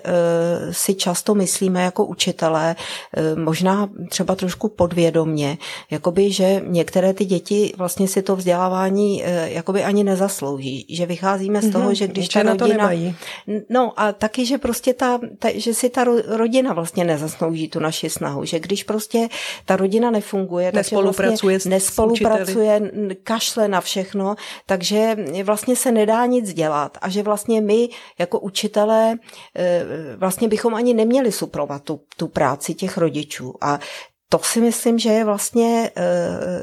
si 0.72 0.96
často 0.96 1.36
myslíme 1.36 1.84
jako 1.84 2.06
učitelé, 2.06 2.76
možná 3.36 3.90
třeba 4.10 4.36
trošku 4.36 4.70
podvědomně, 4.70 5.58
jakoby, 5.92 6.32
že 6.32 6.62
některé 6.66 7.14
ty 7.14 7.26
děti 7.26 7.74
vlastně 7.78 8.08
si 8.08 8.22
to 8.22 8.36
vzdělávání 8.36 9.24
jakoby 9.46 9.84
ani 9.84 10.04
nezaslouží, 10.04 10.86
že 10.90 11.06
vycházíme 11.06 11.62
z 11.62 11.72
toho, 11.72 11.90
mm-hmm, 11.90 11.96
že 11.96 12.08
když 12.08 12.28
ta 12.28 12.44
rodina... 12.44 12.58
To 12.58 12.68
nemají. 12.68 13.16
No 13.70 13.94
a 14.00 14.12
taky, 14.12 14.46
že 14.46 14.58
prostě 14.58 14.94
ta, 14.94 15.20
ta, 15.40 15.50
že 15.54 15.74
si 15.74 15.90
ta 15.90 16.04
rodina 16.28 16.74
vlastně 16.74 17.04
nezaslouží 17.04 17.68
tu 17.68 17.80
naši 17.80 18.10
snahu, 18.10 18.46
že 18.46 18.60
když 18.60 18.84
prostě 18.84 19.30
ta 19.66 19.76
rodina 19.76 20.12
nefunguje, 20.12 20.72
nespolupracuje, 20.74 21.54
vlastně 21.56 21.70
nespolupracuje, 21.70 22.92
kašle 23.24 23.68
na 23.68 23.82
všechno, 23.82 24.36
takže 24.66 25.16
vlastně 25.44 25.76
se 25.76 25.92
nedá 25.92 26.26
nic 26.26 26.54
dělat 26.54 26.98
a 27.02 27.10
že 27.10 27.24
vlastně 27.24 27.62
my 27.62 27.90
jako 28.20 28.40
učitelé 28.40 29.16
eh, 29.56 29.86
vlastně 30.18 30.48
bychom 30.48 30.76
ani 30.76 30.94
neměli 30.94 31.32
suprovat 31.32 31.84
tu, 31.84 32.00
tu 32.18 32.28
práci 32.28 32.74
těch 32.74 32.98
rodičů 32.98 33.54
a 33.62 33.80
to 34.30 34.40
si 34.44 34.62
myslím, 34.62 35.00
že 35.00 35.10
je 35.10 35.26
vlastně 35.26 35.92
eh, 35.96 36.02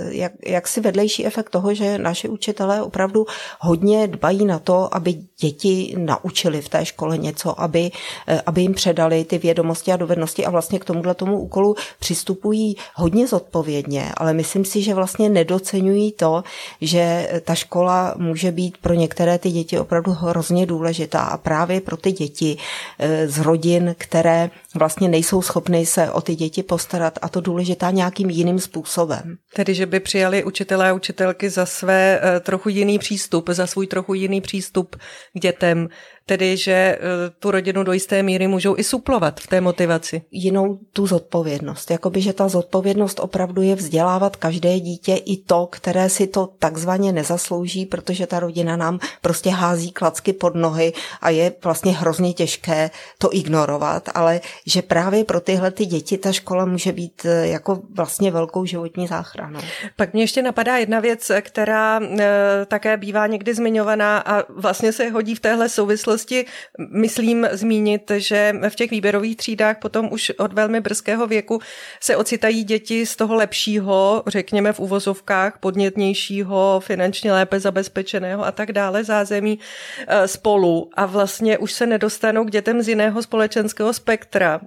jak, 0.08 0.32
jaksi 0.46 0.80
vedlejší 0.80 1.26
efekt 1.26 1.50
toho, 1.50 1.74
že 1.74 1.98
naši 1.98 2.28
učitelé 2.28 2.82
opravdu 2.82 3.26
hodně 3.60 4.06
dbají 4.08 4.44
na 4.44 4.58
to, 4.58 4.94
aby 4.94 5.14
děti 5.40 5.94
naučili 5.98 6.60
v 6.60 6.68
té 6.68 6.84
škole 6.84 7.18
něco, 7.18 7.60
aby, 7.60 7.90
eh, 8.28 8.42
aby 8.46 8.62
jim 8.62 8.74
předali 8.74 9.24
ty 9.24 9.38
vědomosti 9.38 9.92
a 9.92 9.96
dovednosti 9.96 10.46
a 10.46 10.50
vlastně 10.50 10.78
k 10.78 10.84
tomuhle 10.84 11.14
tomu 11.14 11.38
úkolu 11.38 11.74
přistupují 11.98 12.76
hodně 12.94 13.26
zodpovědně, 13.26 14.12
ale 14.16 14.32
myslím 14.32 14.64
si, 14.64 14.82
že 14.82 14.94
vlastně 14.94 15.28
nedocenují 15.28 16.12
to, 16.12 16.44
že 16.80 17.28
ta 17.44 17.54
škola 17.54 18.14
může 18.16 18.52
být 18.52 18.78
pro 18.78 18.94
některé 18.94 19.38
ty 19.38 19.50
děti 19.50 19.78
opravdu 19.78 20.12
hrozně 20.12 20.66
důležitá. 20.66 21.20
A 21.20 21.36
právě 21.36 21.80
pro 21.80 21.96
ty 21.96 22.12
děti 22.12 22.56
eh, 22.98 23.28
z 23.28 23.38
rodin, 23.38 23.94
které 23.98 24.50
vlastně 24.74 25.08
nejsou 25.08 25.42
schopny 25.42 25.86
se 25.86 26.10
o 26.10 26.20
ty 26.20 26.34
děti 26.34 26.62
postarat 26.62 27.18
a 27.22 27.28
to 27.28 27.40
důležitá 27.40 27.90
nějakým 27.90 28.30
jiným 28.30 28.58
způsobem. 28.58 29.36
Tedy, 29.54 29.74
že 29.74 29.86
by 29.86 30.00
přijali 30.00 30.44
učitelé 30.44 30.90
a 30.90 30.92
učitelky 30.92 31.50
za 31.50 31.66
své 31.66 32.20
eh, 32.22 32.40
trochu 32.40 32.68
jiný 32.68 32.98
přístup, 32.98 33.48
za 33.48 33.66
svůj 33.66 33.86
trochu 33.86 34.14
jiný 34.14 34.40
přístup 34.40 34.96
k 35.34 35.40
dětem, 35.40 35.88
tedy 36.26 36.56
že 36.56 36.72
eh, 36.72 36.98
tu 37.38 37.50
rodinu 37.50 37.82
do 37.82 37.92
jisté 37.92 38.22
míry 38.22 38.48
můžou 38.48 38.76
i 38.76 38.84
suplovat 38.84 39.40
v 39.40 39.46
té 39.46 39.60
motivaci. 39.60 40.22
Jinou 40.30 40.78
tu 40.92 41.06
zodpovědnost. 41.06 41.90
Jakoby, 41.90 42.20
že 42.20 42.32
ta 42.32 42.48
zodpovědnost 42.48 43.20
opravdu 43.20 43.62
je 43.62 43.74
vzdělávat 43.74 44.36
každé 44.36 44.80
dítě 44.80 45.14
i 45.14 45.36
to, 45.36 45.66
které 45.66 46.08
si 46.08 46.26
to 46.26 46.48
takzvaně 46.58 47.12
nezaslouží, 47.12 47.86
protože 47.86 48.26
ta 48.26 48.40
rodina 48.40 48.76
nám 48.76 48.98
prostě 49.22 49.50
hází 49.50 49.92
klacky 49.92 50.32
pod 50.32 50.54
nohy 50.54 50.92
a 51.20 51.30
je 51.30 51.52
vlastně 51.64 51.92
hrozně 51.92 52.32
těžké 52.32 52.90
to 53.18 53.34
ignorovat, 53.34 54.08
ale 54.14 54.40
že 54.66 54.82
právě 54.82 55.24
pro 55.24 55.40
tyhle 55.40 55.70
ty 55.70 55.86
děti 55.86 56.18
ta 56.18 56.32
škola 56.32 56.64
může 56.64 56.92
být 56.92 57.22
eh, 57.24 57.46
jako 57.46 57.80
vlastně 57.94 58.30
velkou 58.30 58.64
životní 58.64 59.06
záchranou. 59.06 59.60
Pak 59.96 60.12
mě 60.12 60.22
ještě 60.22 60.42
napadá 60.42 60.76
jedna 60.76 61.00
věc, 61.00 61.30
která 61.40 62.00
e, 62.02 62.66
také 62.66 62.96
bývá 62.96 63.26
někdy 63.26 63.54
zmiňovaná 63.54 64.18
a 64.18 64.42
vlastně 64.48 64.92
se 64.92 65.10
hodí 65.10 65.34
v 65.34 65.40
téhle 65.40 65.68
souvislosti 65.68 66.13
souvislosti 66.18 66.46
myslím 66.90 67.48
zmínit, 67.52 68.12
že 68.16 68.54
v 68.68 68.74
těch 68.74 68.90
výběrových 68.90 69.36
třídách 69.36 69.78
potom 69.78 70.08
už 70.12 70.32
od 70.38 70.52
velmi 70.52 70.80
brzkého 70.80 71.26
věku 71.26 71.60
se 72.00 72.16
ocitají 72.16 72.64
děti 72.64 73.06
z 73.06 73.16
toho 73.16 73.34
lepšího, 73.34 74.22
řekněme 74.26 74.72
v 74.72 74.80
uvozovkách, 74.80 75.58
podnětnějšího, 75.58 76.80
finančně 76.84 77.32
lépe 77.32 77.60
zabezpečeného 77.60 78.44
a 78.44 78.52
tak 78.52 78.72
dále 78.72 79.04
zázemí 79.04 79.58
eh, 80.06 80.28
spolu 80.28 80.90
a 80.94 81.06
vlastně 81.06 81.58
už 81.58 81.72
se 81.72 81.86
nedostanou 81.86 82.44
k 82.44 82.50
dětem 82.50 82.82
z 82.82 82.88
jiného 82.88 83.22
společenského 83.22 83.92
spektra. 83.92 84.60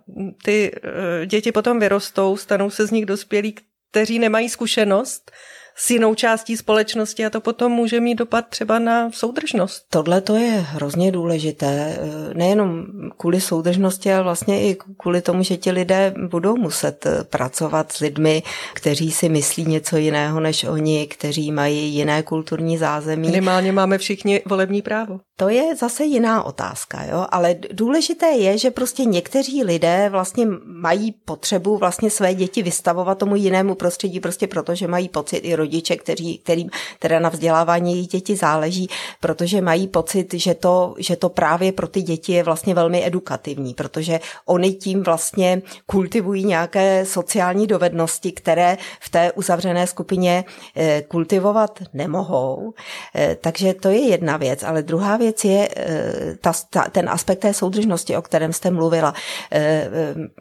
Ty 0.44 0.72
eh, 0.72 1.26
děti 1.26 1.52
potom 1.52 1.80
vyrostou, 1.80 2.38
stanou 2.38 2.70
se 2.70 2.88
z 2.88 2.92
nich 2.92 3.06
dospělí, 3.06 3.56
kteří 3.92 4.20
nemají 4.20 4.50
zkušenost 4.50 5.32
s 5.80 5.92
jinou 5.92 6.16
částí 6.16 6.58
společnosti 6.58 7.26
a 7.26 7.30
to 7.30 7.42
potom 7.42 7.72
může 7.72 8.00
mít 8.00 8.16
dopad 8.16 8.46
třeba 8.50 8.80
na 8.80 9.12
soudržnost. 9.12 9.86
Tohle 9.90 10.22
to 10.22 10.36
je 10.36 10.52
hrozně 10.52 11.12
důležité, 11.12 11.98
eh, 12.00 12.34
nejenom 12.34 12.86
kvůli 13.18 13.42
soudržnosti, 13.42 14.14
ale 14.14 14.24
vlastně 14.24 14.70
i 14.70 14.78
kvůli 14.98 15.22
tomu, 15.22 15.44
že 15.44 15.58
ti 15.58 15.72
lidé 15.72 16.14
budou 16.30 16.56
muset 16.56 17.06
eh, 17.06 17.24
pracovat 17.24 17.92
s 17.92 18.00
lidmi, 18.00 18.44
kteří 18.74 19.12
si 19.12 19.30
myslí 19.30 19.66
něco 19.66 19.98
jiného 19.98 20.40
než 20.40 20.64
oni, 20.64 21.08
kteří 21.08 21.52
mají 21.52 21.94
jiné 21.94 22.24
kulturní 22.24 22.78
zázemí. 22.78 23.28
Minimálně 23.28 23.72
máme 23.72 23.98
všichni 23.98 24.42
volební 24.46 24.82
právo. 24.82 25.20
To 25.40 25.50
je 25.50 25.76
zase 25.76 26.04
jiná 26.04 26.44
otázka, 26.44 27.04
jo? 27.04 27.26
ale 27.30 27.56
důležité 27.72 28.28
je, 28.28 28.58
že 28.58 28.72
prostě 28.72 29.06
někteří 29.06 29.64
lidé 29.64 30.10
vlastně 30.10 30.48
mají 30.66 31.12
potřebu 31.12 31.78
vlastně 31.78 32.10
své 32.10 32.34
děti 32.34 32.64
vystavovat 32.64 33.18
tomu 33.18 33.36
jinému 33.36 33.76
prostředí, 33.76 34.20
prostě 34.20 34.48
proto, 34.48 34.76
že 34.76 34.88
mají 34.88 35.10
pocit 35.10 35.38
i 35.38 35.56
rodiče, 35.56 35.96
kteří, 35.96 36.38
kterým 36.38 36.70
teda 37.00 37.20
na 37.20 37.30
vzdělávání 37.30 37.92
jejich 37.92 38.08
děti 38.08 38.36
záleží, 38.36 38.90
protože 39.20 39.62
mají 39.62 39.88
pocit, 39.88 40.34
že 40.34 40.54
to, 40.54 40.96
že 40.98 41.16
to 41.16 41.30
právě 41.30 41.72
pro 41.72 41.88
ty 41.88 42.02
děti 42.02 42.34
je 42.34 42.44
vlastně 42.44 42.74
velmi 42.74 43.06
edukativní, 43.06 43.74
protože 43.74 44.20
oni 44.46 44.74
tím 44.74 45.04
vlastně 45.04 45.62
kultivují 45.86 46.46
nějaké 46.46 47.06
sociální 47.06 47.68
dovednosti, 47.68 48.32
které 48.32 48.78
v 49.00 49.10
té 49.10 49.32
uzavřené 49.32 49.88
skupině 49.88 50.46
eh, 50.76 51.04
kultivovat 51.08 51.80
nemohou. 51.94 52.74
Eh, 53.16 53.38
takže 53.42 53.74
to 53.74 53.90
je 53.90 54.00
jedna 54.00 54.38
věc, 54.38 54.64
ale 54.64 54.84
druhá 54.84 55.18
věc 55.18 55.27
je 55.46 55.70
eh, 55.78 56.36
ta, 56.42 56.54
ta, 56.70 56.84
ten 56.92 57.10
aspekt 57.10 57.40
té 57.40 57.54
soudržnosti, 57.54 58.18
o 58.18 58.22
kterém 58.22 58.54
jste 58.54 58.72
mluvila. 58.72 59.14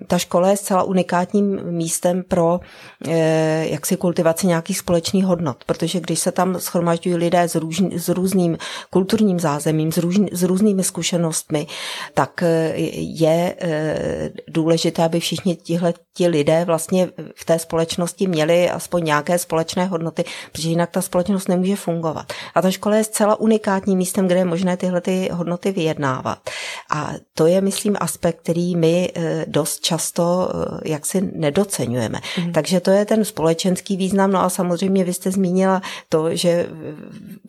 Ta 0.07 0.19
škola 0.19 0.51
je 0.51 0.57
zcela 0.57 0.83
unikátním 0.83 1.63
místem 1.63 2.23
pro 2.29 2.61
jaksi 3.63 3.97
kultivaci 3.97 4.47
nějakých 4.47 4.79
společných 4.79 5.25
hodnot, 5.25 5.65
protože 5.65 6.01
když 6.01 6.19
se 6.19 6.33
tam 6.33 6.61
schromažďují 6.61 7.17
lidé 7.17 7.43
s, 7.43 7.55
růž, 7.55 7.83
s 7.97 8.09
různým 8.09 8.59
kulturním 8.91 9.41
zázemím, 9.41 9.93
s, 9.93 9.99
růž, 9.99 10.17
s 10.33 10.43
různými 10.43 10.85
zkušenostmi, 10.85 11.67
tak 12.15 12.43
eh, 12.43 12.73
je 12.97 13.55
eh, 13.59 14.31
důležité, 14.49 15.05
aby 15.05 15.21
všichni 15.21 15.57
tihle 15.57 15.95
ti 16.17 16.29
lidé 16.29 16.65
vlastně 16.65 17.09
v 17.35 17.45
té 17.45 17.59
společnosti 17.59 18.27
měli 18.27 18.71
aspoň 18.71 19.05
nějaké 19.05 19.39
společné 19.39 19.87
hodnoty, 19.87 20.25
protože 20.53 20.69
jinak 20.69 20.91
ta 20.91 21.03
společnost 21.03 21.49
nemůže 21.49 21.77
fungovat. 21.77 22.33
A 22.55 22.63
ta 22.63 22.71
škola 22.71 22.97
je 22.97 23.05
zcela 23.05 23.41
unikátním 23.41 23.99
místem, 23.99 24.27
kde 24.27 24.37
je 24.37 24.45
možné 24.45 24.77
tyhle 24.77 25.01
ty 25.01 25.29
hodnoty 25.33 25.73
vyjednávat. 25.73 26.39
A 26.91 27.13
to 27.35 27.47
je, 27.47 27.61
myslím, 27.61 27.97
aspekt, 28.01 28.39
který 28.43 28.77
my 28.77 29.13
eh, 29.15 29.45
dost 29.49 29.81
často 29.81 30.49
jaksi 30.85 31.31
nedocenujeme. 31.33 32.19
Mm. 32.39 32.53
Takže 32.53 32.81
to 32.81 32.91
je 32.91 33.05
ten 33.05 33.25
společenský 33.25 33.97
význam, 33.97 34.33
no 34.33 34.41
a 34.43 34.49
samozřejmě 34.51 35.05
vy 35.05 35.15
jste 35.15 35.31
zmínila 35.31 35.83
to, 36.09 36.37
že 36.37 36.67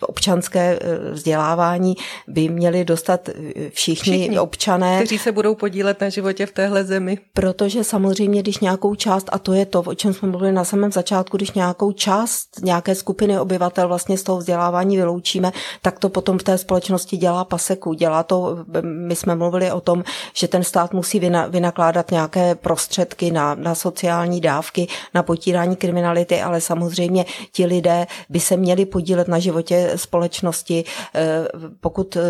občanské 0.01 0.79
eh, 0.81 1.12
vzdělávání 1.12 1.95
by 2.27 2.50
měli 2.50 2.86
dostat 2.86 3.29
eh, 3.29 3.33
všichni, 3.69 4.13
všichni 4.13 4.39
občané. 4.39 4.97
Kteří 4.97 5.17
se 5.17 5.31
budou 5.31 5.55
podílet 5.55 6.01
na 6.01 6.09
životě 6.09 6.45
v 6.45 6.51
téhle 6.51 6.83
zemi. 6.83 7.17
Protože 7.33 7.83
samozřejmě, 7.83 8.41
když 8.41 8.57
nějakou 8.60 8.96
část, 8.96 9.30
a 9.32 9.40
to 9.40 9.54
je 9.54 9.66
to, 9.66 9.80
o 9.82 9.94
čem 9.94 10.14
jsme 10.14 10.28
mluvili 10.28 10.52
na 10.52 10.64
samém 10.64 10.92
začátku, 10.92 11.38
když 11.38 11.52
nějakou 11.52 11.92
část 11.92 12.48
nějaké 12.64 12.96
skupiny 12.96 13.40
obyvatel 13.40 13.88
vlastně 13.88 14.18
z 14.18 14.24
toho 14.24 14.38
vzdělávání 14.38 14.98
vyloučíme, 14.98 15.52
tak 15.82 16.00
to 16.00 16.10
potom 16.10 16.38
v 16.38 16.44
té 16.44 16.58
společnosti 16.58 17.18
dělá 17.18 17.46
paseku. 17.46 17.94
Dělá 17.94 18.24
to, 18.24 18.58
my 18.84 19.16
jsme 19.16 19.36
mluvili 19.36 19.72
o 19.72 19.82
tom, 19.82 20.04
že 20.34 20.48
ten 20.48 20.64
stát 20.64 20.94
musí 20.94 21.22
vynakládat 21.50 22.12
nějaké 22.12 22.56
prostředky 22.56 23.32
na, 23.32 23.56
na 23.56 23.76
sociální 23.76 24.42
dávky, 24.42 24.88
na 25.14 25.24
potírání 25.24 25.76
kriminality, 25.76 26.42
ale 26.42 26.62
samozřejmě 26.62 27.26
ti 27.52 27.66
lidé 27.66 28.08
by 28.30 28.40
se 28.40 28.58
měli 28.58 28.86
podílet 28.86 29.28
na 29.28 29.40
životě 29.40 29.92
společnosti. 29.96 30.84
Eh, 31.16 31.48
pokud 31.80 32.16
eh, 32.16 32.22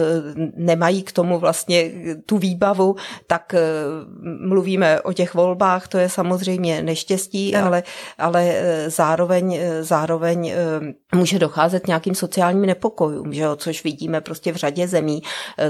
nemají 0.55 1.03
k 1.03 1.11
tomu 1.11 1.39
vlastně 1.39 1.91
tu 2.25 2.37
výbavu, 2.37 2.95
tak 3.27 3.53
eh, 3.53 3.61
mluvíme 4.39 5.01
o 5.01 5.13
těch 5.13 5.33
volbách, 5.33 5.87
to 5.87 5.97
je 5.97 6.09
samozřejmě 6.17 6.81
neštěstí, 6.81 7.55
ale, 7.55 7.83
ale 8.17 8.55
zároveň, 8.87 9.59
zároveň 9.81 10.53
může 11.15 11.39
docházet 11.39 11.83
k 11.83 11.87
nějakým 11.87 12.15
sociálním 12.15 12.65
nepokojům, 12.65 13.33
že 13.33 13.41
jo, 13.41 13.55
což 13.55 13.83
vidíme 13.83 14.21
prostě 14.21 14.51
v 14.51 14.55
řadě 14.55 14.77
řadě 14.77 14.87
zemí, 14.87 15.21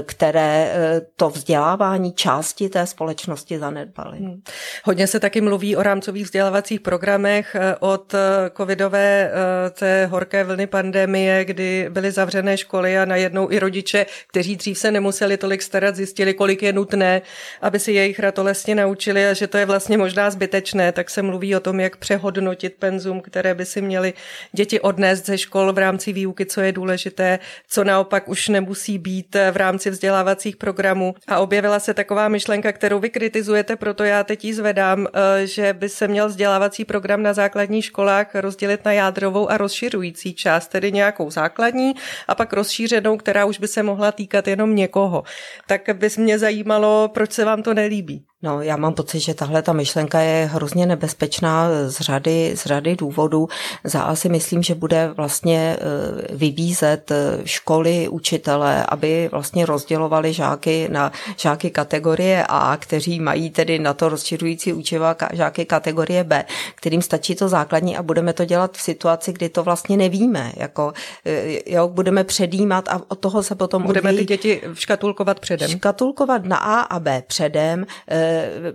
které 0.06 0.72
to 1.16 1.30
vzdělávání 1.30 2.12
části 2.12 2.68
té 2.68 2.86
společnosti 2.86 3.58
zanedbaly. 3.58 4.18
Hmm. 4.18 4.42
Hodně 4.84 5.06
se 5.06 5.20
taky 5.20 5.40
mluví 5.40 5.76
o 5.76 5.82
rámcových 5.82 6.24
vzdělávacích 6.24 6.80
programech 6.80 7.56
od 7.80 8.14
covidové 8.56 9.30
té 9.72 10.06
horké 10.06 10.44
vlny 10.44 10.66
pandemie, 10.66 11.44
kdy 11.44 11.86
byly 11.90 12.10
zavřené 12.10 12.56
školy 12.56 12.98
a 12.98 13.04
najednou 13.04 13.50
i 13.50 13.58
rodiče, 13.58 14.06
kteří 14.26 14.56
dřív 14.56 14.78
se 14.78 14.90
nemuseli 14.90 15.36
tolik 15.36 15.62
starat, 15.62 15.96
zjistili, 15.96 16.34
kolik 16.34 16.62
je 16.62 16.72
nutné, 16.72 17.22
aby 17.62 17.78
si 17.78 17.92
jejich 17.92 18.18
ratolesně 18.18 18.74
naučili 18.74 19.26
a 19.26 19.32
že 19.32 19.46
to 19.46 19.58
je 19.58 19.66
vlastně 19.66 19.98
možná 19.98 20.30
zbytečné, 20.38 20.92
tak 20.92 21.10
se 21.10 21.22
mluví 21.22 21.56
o 21.56 21.60
tom, 21.60 21.80
jak 21.80 21.96
přehodnotit 21.96 22.74
penzum, 22.78 23.20
které 23.20 23.54
by 23.54 23.64
si 23.66 23.82
měli 23.82 24.14
děti 24.52 24.80
odnést 24.80 25.26
ze 25.26 25.38
škol 25.38 25.72
v 25.72 25.78
rámci 25.78 26.12
výuky, 26.12 26.46
co 26.46 26.60
je 26.60 26.72
důležité, 26.72 27.38
co 27.68 27.84
naopak 27.84 28.28
už 28.28 28.48
nemusí 28.48 28.98
být 28.98 29.36
v 29.52 29.56
rámci 29.56 29.90
vzdělávacích 29.90 30.56
programů. 30.56 31.14
A 31.26 31.38
objevila 31.38 31.78
se 31.80 31.94
taková 31.94 32.28
myšlenka, 32.28 32.72
kterou 32.72 32.98
vy 32.98 33.10
kritizujete, 33.10 33.76
proto 33.76 34.04
já 34.04 34.24
teď 34.24 34.44
ji 34.44 34.54
zvedám, 34.54 35.06
eh, 35.06 35.46
že 35.46 35.72
by 35.72 35.88
se 35.88 36.08
měl 36.08 36.28
vzdělávací 36.28 36.84
program 36.84 37.22
na 37.22 37.34
základních 37.34 37.84
školách 37.84 38.34
rozdělit 38.34 38.84
na 38.84 38.92
jádrovou 38.92 39.50
a 39.50 39.56
rozšiřující 39.58 40.34
část, 40.34 40.68
tedy 40.68 40.92
nějakou 40.92 41.30
základní 41.30 41.94
a 42.28 42.34
pak 42.34 42.52
rozšířenou, 42.52 43.16
která 43.16 43.44
už 43.44 43.58
by 43.58 43.68
se 43.68 43.82
mohla 43.82 44.12
týkat 44.12 44.48
jenom 44.48 44.74
někoho. 44.74 45.22
Tak 45.66 45.82
bys 45.92 46.16
mě 46.16 46.38
zajímalo, 46.38 47.10
proč 47.14 47.32
se 47.32 47.44
vám 47.44 47.62
to 47.62 47.74
nelíbí. 47.74 48.28
No, 48.42 48.62
já 48.62 48.76
mám 48.76 48.94
pocit, 48.94 49.20
že 49.20 49.34
tahle 49.34 49.62
ta 49.62 49.72
myšlenka 49.72 50.20
je 50.20 50.50
hrozně 50.52 50.86
nebezpečná 50.86 51.68
z 51.86 52.00
řady, 52.00 52.52
z 52.56 52.66
řady 52.66 52.96
důvodů. 52.96 53.48
Za 53.84 54.02
A 54.02 54.14
si 54.14 54.28
myslím, 54.28 54.62
že 54.62 54.74
bude 54.74 55.10
vlastně 55.16 55.76
eh, 55.80 56.34
vybízet 56.34 57.10
eh, 57.10 57.38
školy, 57.44 58.08
učitele, 58.08 58.86
aby 58.88 59.28
vlastně 59.32 59.66
rozdělovali 59.66 60.32
žáky 60.32 60.88
na 60.90 61.12
žáky 61.36 61.70
kategorie 61.70 62.44
A, 62.48 62.76
kteří 62.76 63.20
mají 63.20 63.50
tedy 63.50 63.78
na 63.78 63.94
to 63.94 64.08
rozšiřující 64.08 64.72
učivo 64.72 65.06
žáky 65.32 65.64
kategorie 65.64 66.24
B, 66.24 66.44
kterým 66.74 67.02
stačí 67.02 67.34
to 67.34 67.48
základní 67.48 67.96
a 67.96 68.02
budeme 68.02 68.32
to 68.32 68.44
dělat 68.44 68.76
v 68.76 68.82
situaci, 68.82 69.32
kdy 69.32 69.48
to 69.48 69.62
vlastně 69.62 69.96
nevíme. 69.96 70.52
Jako, 70.56 70.92
eh, 71.26 71.72
jo, 71.72 71.88
budeme 71.88 72.24
předjímat 72.24 72.88
a 72.88 73.02
od 73.08 73.18
toho 73.18 73.42
se 73.42 73.54
potom 73.54 73.82
Budeme 73.82 74.10
odvíjí, 74.10 74.26
ty 74.26 74.32
děti 74.32 74.60
škatulkovat 74.74 75.40
předem. 75.40 75.70
Škatulkovat 75.70 76.44
na 76.44 76.56
A 76.56 76.80
a 76.80 77.00
B 77.00 77.22
předem, 77.26 77.86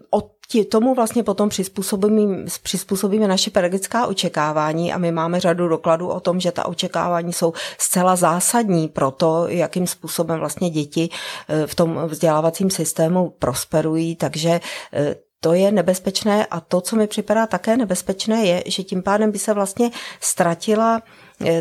od 0.10 0.33
tomu 0.69 0.95
vlastně 0.95 1.24
potom 1.24 1.50
přizpůsobíme, 1.50 2.45
přizpůsobíme 2.63 3.27
naše 3.27 3.51
pedagogická 3.51 4.07
očekávání 4.07 4.93
a 4.93 4.98
my 4.98 5.12
máme 5.12 5.39
řadu 5.39 5.67
dokladů 5.67 6.07
o 6.10 6.19
tom, 6.19 6.39
že 6.39 6.51
ta 6.51 6.65
očekávání 6.65 7.33
jsou 7.33 7.53
zcela 7.77 8.15
zásadní 8.15 8.88
pro 8.88 9.12
to, 9.12 9.48
jakým 9.48 9.88
způsobem 9.88 10.39
vlastně 10.39 10.69
děti 10.69 11.10
eh, 11.48 11.67
v 11.67 11.75
tom 11.75 12.00
vzdělávacím 12.05 12.69
systému 12.69 13.33
prosperují, 13.39 14.15
takže 14.15 14.62
eh, 14.93 15.15
to 15.39 15.53
je 15.53 15.72
nebezpečné 15.72 16.45
a 16.45 16.60
to, 16.60 16.81
co 16.81 16.95
mi 16.95 17.07
připadá 17.07 17.48
také 17.48 17.77
nebezpečné, 17.77 18.45
je, 18.45 18.63
že 18.65 18.83
tím 18.83 19.03
pádem 19.03 19.31
by 19.31 19.39
se 19.39 19.53
vlastně 19.53 19.91
ztratila 20.19 21.01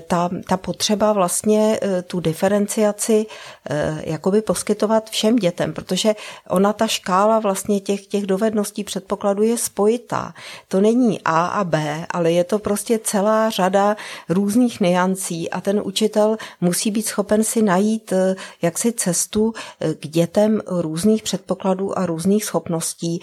ta, 0.07 0.31
ta 0.49 0.57
potřeba 0.57 1.13
vlastně 1.13 1.79
eh, 1.83 2.03
tu 2.03 2.21
diferenciaci 2.21 3.27
eh, 3.71 4.03
jakoby 4.05 4.43
poskytovat 4.43 5.11
všem 5.11 5.37
dětem, 5.37 5.73
protože 5.73 6.15
ona 6.49 6.73
ta 6.73 6.87
škála 6.87 7.39
vlastně 7.39 7.81
těch, 7.81 8.07
těch 8.07 8.27
dovedností 8.27 8.85
předpokladu 8.85 9.43
je 9.43 9.59
spojitá. 9.59 10.35
To 10.69 10.81
není 10.81 11.21
A 11.25 11.47
a 11.47 11.65
B, 11.65 12.07
ale 12.11 12.33
je 12.33 12.45
to 12.45 12.59
prostě 12.59 13.01
celá 13.05 13.51
řada 13.51 13.97
různých 14.29 14.81
niancí 14.81 15.51
a 15.51 15.61
ten 15.61 15.81
učitel 15.85 16.37
musí 16.61 16.91
být 16.91 17.07
schopen 17.07 17.45
si 17.45 17.63
najít 17.63 18.13
jaksi 18.63 18.93
cestu 18.93 19.55
k 20.01 20.07
dětem 20.09 20.61
různých 20.67 21.23
předpokladů 21.23 21.99
a 21.99 22.07
různých 22.07 22.45
schopností 22.45 23.21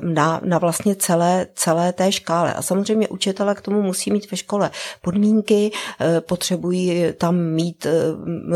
na, 0.00 0.40
na 0.44 0.58
vlastně 0.58 0.96
celé, 0.96 1.46
celé 1.54 1.92
té 1.92 2.12
škále. 2.12 2.54
A 2.54 2.62
samozřejmě 2.62 3.08
učitele 3.08 3.54
k 3.54 3.60
tomu 3.60 3.82
musí 3.82 4.10
mít 4.10 4.30
ve 4.30 4.36
škole 4.36 4.70
podmínky, 5.02 5.63
Eh, 6.00 6.20
potřebují 6.20 7.04
tam 7.18 7.36
mít 7.36 7.86
eh, 7.86 7.90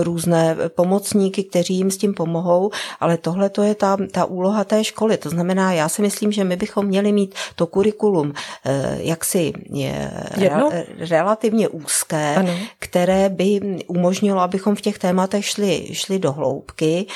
různé 0.03 0.57
pomocníky, 0.69 1.45
kteří 1.45 1.75
jim 1.75 1.91
s 1.91 1.97
tím 1.97 2.15
pomohou, 2.15 2.71
ale 3.01 3.19
tohle 3.19 3.51
to 3.51 3.63
je 3.63 3.75
ta, 3.75 3.97
ta 4.11 4.25
úloha 4.25 4.65
té 4.65 4.85
školy. 4.85 5.17
To 5.17 5.31
znamená, 5.31 5.73
já 5.73 5.89
si 5.89 6.03
myslím, 6.03 6.33
že 6.33 6.45
my 6.45 6.57
bychom 6.57 6.87
měli 6.87 7.13
mít 7.13 7.35
to 7.55 7.67
kurikulum 7.67 8.33
eh, 8.67 8.99
jaksi 9.01 9.53
re, 10.37 10.51
relativně 11.09 11.69
úzké, 11.69 12.35
ano. 12.35 12.53
které 12.79 13.29
by 13.29 13.61
umožnilo, 13.87 14.41
abychom 14.41 14.75
v 14.75 14.81
těch 14.81 14.99
tématech 14.99 15.45
šli, 15.45 15.89
šli 15.93 16.19
do 16.19 16.33
hloubky, 16.33 17.07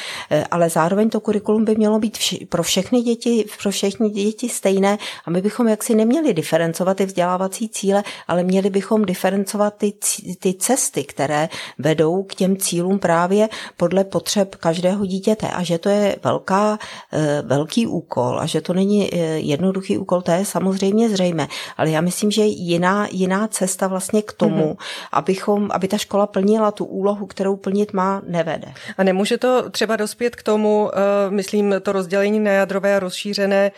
ale 0.51 0.71
zároveň 0.71 1.11
to 1.11 1.21
kurikulum 1.21 1.65
by 1.65 1.77
mělo 1.77 1.99
být 1.99 2.19
vši, 2.19 2.47
pro 2.47 2.63
všechny 2.63 3.03
děti, 3.03 3.45
pro 3.63 3.71
všechny 3.71 4.11
děti 4.11 4.49
stejné 4.49 4.99
a 5.25 5.31
my 5.31 5.43
bychom 5.43 5.69
jaksi 5.69 5.95
neměli 5.95 6.35
diferencovat 6.35 6.97
ty 6.97 7.07
vzdělávací 7.07 7.69
cíle, 7.69 8.03
ale 8.29 8.45
měli 8.45 8.71
bychom 8.71 9.05
diferencovat 9.05 9.75
ty 9.91 9.93
ty 10.39 10.55
cesty, 10.55 11.05
které 11.05 11.49
vedou 11.79 12.23
k 12.23 12.35
těm 12.35 12.57
cílům 12.57 12.99
právě 12.99 13.49
podle 13.77 14.05
potřeb 14.05 14.55
každého 14.55 15.07
dítěte 15.07 15.49
a 15.49 15.62
že 15.62 15.79
to 15.79 15.89
je 15.89 16.17
velká, 16.23 16.79
eh, 17.12 17.43
velký 17.47 17.87
úkol 17.87 18.41
a 18.41 18.47
že 18.47 18.61
to 18.61 18.73
není 18.73 19.15
eh, 19.15 19.17
jednoduchý 19.39 19.99
úkol, 19.99 20.23
to 20.23 20.31
je 20.31 20.45
samozřejmě 20.45 21.09
zřejmé, 21.09 21.49
ale 21.77 21.91
já 21.91 22.01
myslím, 22.01 22.31
že 22.31 22.43
jiná, 22.43 23.09
jiná 23.11 23.49
cesta 23.49 23.87
vlastně 23.87 24.23
k 24.23 24.33
tomu, 24.33 24.73
mm-hmm. 24.73 25.07
abychom, 25.12 25.68
aby 25.73 25.88
ta 25.88 25.99
škola 25.99 26.27
plnila 26.27 26.71
tu 26.71 26.85
úlohu, 26.85 27.27
kterou 27.27 27.57
plnit 27.57 27.92
má, 27.92 28.23
nevede. 28.27 28.73
A 28.99 29.03
nemůže 29.03 29.38
to 29.38 29.71
třeba 29.71 29.97
dospět 29.97 30.37
k 30.37 30.42
tomu, 30.42 30.90
eh, 30.95 31.31
myslím, 31.31 31.75
to 31.83 31.92
rozdělení 31.92 32.40
na 32.40 32.51
jadrové 32.51 32.97
a 32.97 33.01
rozšířené 33.01 33.73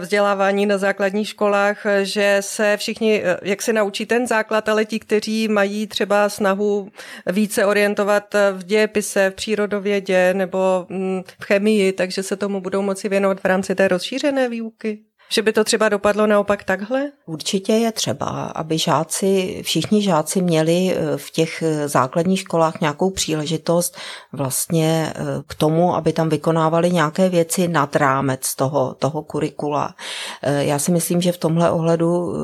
vzdělávání 0.00 0.66
na 0.66 0.78
základních 0.78 1.28
školách, 1.28 1.86
že 2.02 2.36
se 2.40 2.76
všichni, 2.76 3.22
jak 3.42 3.62
se 3.62 3.72
naučí 3.72 4.06
ten 4.06 4.26
základ, 4.26 4.68
ale 4.68 4.84
ti, 4.84 4.98
kteří 4.98 5.47
mají 5.48 5.86
třeba 5.86 6.28
snahu 6.28 6.90
více 7.26 7.66
orientovat 7.66 8.34
v 8.52 8.64
dějepise, 8.64 9.30
v 9.30 9.34
přírodovědě 9.34 10.34
nebo 10.34 10.86
mm, 10.88 11.22
v 11.40 11.44
chemii, 11.44 11.92
takže 11.92 12.22
se 12.22 12.36
tomu 12.36 12.60
budou 12.60 12.82
moci 12.82 13.08
věnovat 13.08 13.40
v 13.40 13.44
rámci 13.44 13.74
té 13.74 13.88
rozšířené 13.88 14.48
výuky? 14.48 15.07
Že 15.30 15.42
by 15.42 15.52
to 15.52 15.64
třeba 15.64 15.88
dopadlo 15.88 16.26
naopak 16.26 16.64
takhle? 16.64 17.10
Určitě 17.26 17.72
je 17.72 17.92
třeba, 17.92 18.26
aby 18.26 18.78
žáci, 18.78 19.62
všichni 19.64 20.02
žáci 20.02 20.42
měli 20.42 20.94
eh, 20.96 21.16
v 21.16 21.30
těch 21.30 21.62
eh, 21.62 21.88
základních 21.88 22.40
školách 22.40 22.80
nějakou 22.80 23.10
příležitost 23.10 23.96
vlastně 24.32 25.12
eh, 25.16 25.22
k 25.46 25.54
tomu, 25.54 25.94
aby 25.94 26.12
tam 26.12 26.28
vykonávali 26.28 26.90
nějaké 26.90 27.28
věci 27.28 27.68
nad 27.68 27.96
rámec 27.96 28.54
toho, 28.54 28.94
toho 28.98 29.22
kurikula. 29.22 29.94
Já 30.42 30.78
si 30.78 30.92
myslím, 30.92 31.20
že 31.20 31.32
v 31.32 31.38
tomhle 31.38 31.70
ohledu 31.70 32.34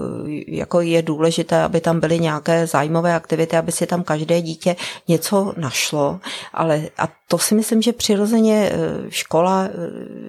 jako 0.48 0.80
je 0.80 1.02
důležité, 1.02 1.62
aby 1.62 1.80
tam 1.80 2.00
byly 2.00 2.18
nějaké 2.18 2.66
zájmové 2.66 3.14
aktivity, 3.14 3.56
aby 3.56 3.72
si 3.72 3.86
tam 3.86 4.02
každé 4.02 4.40
dítě 4.40 4.76
něco 5.08 5.54
našlo, 5.56 6.20
ale 6.52 6.82
a 6.98 7.08
to 7.28 7.38
si 7.38 7.54
myslím, 7.54 7.82
že 7.82 7.92
přirozeně 7.92 8.72
škola 9.08 9.68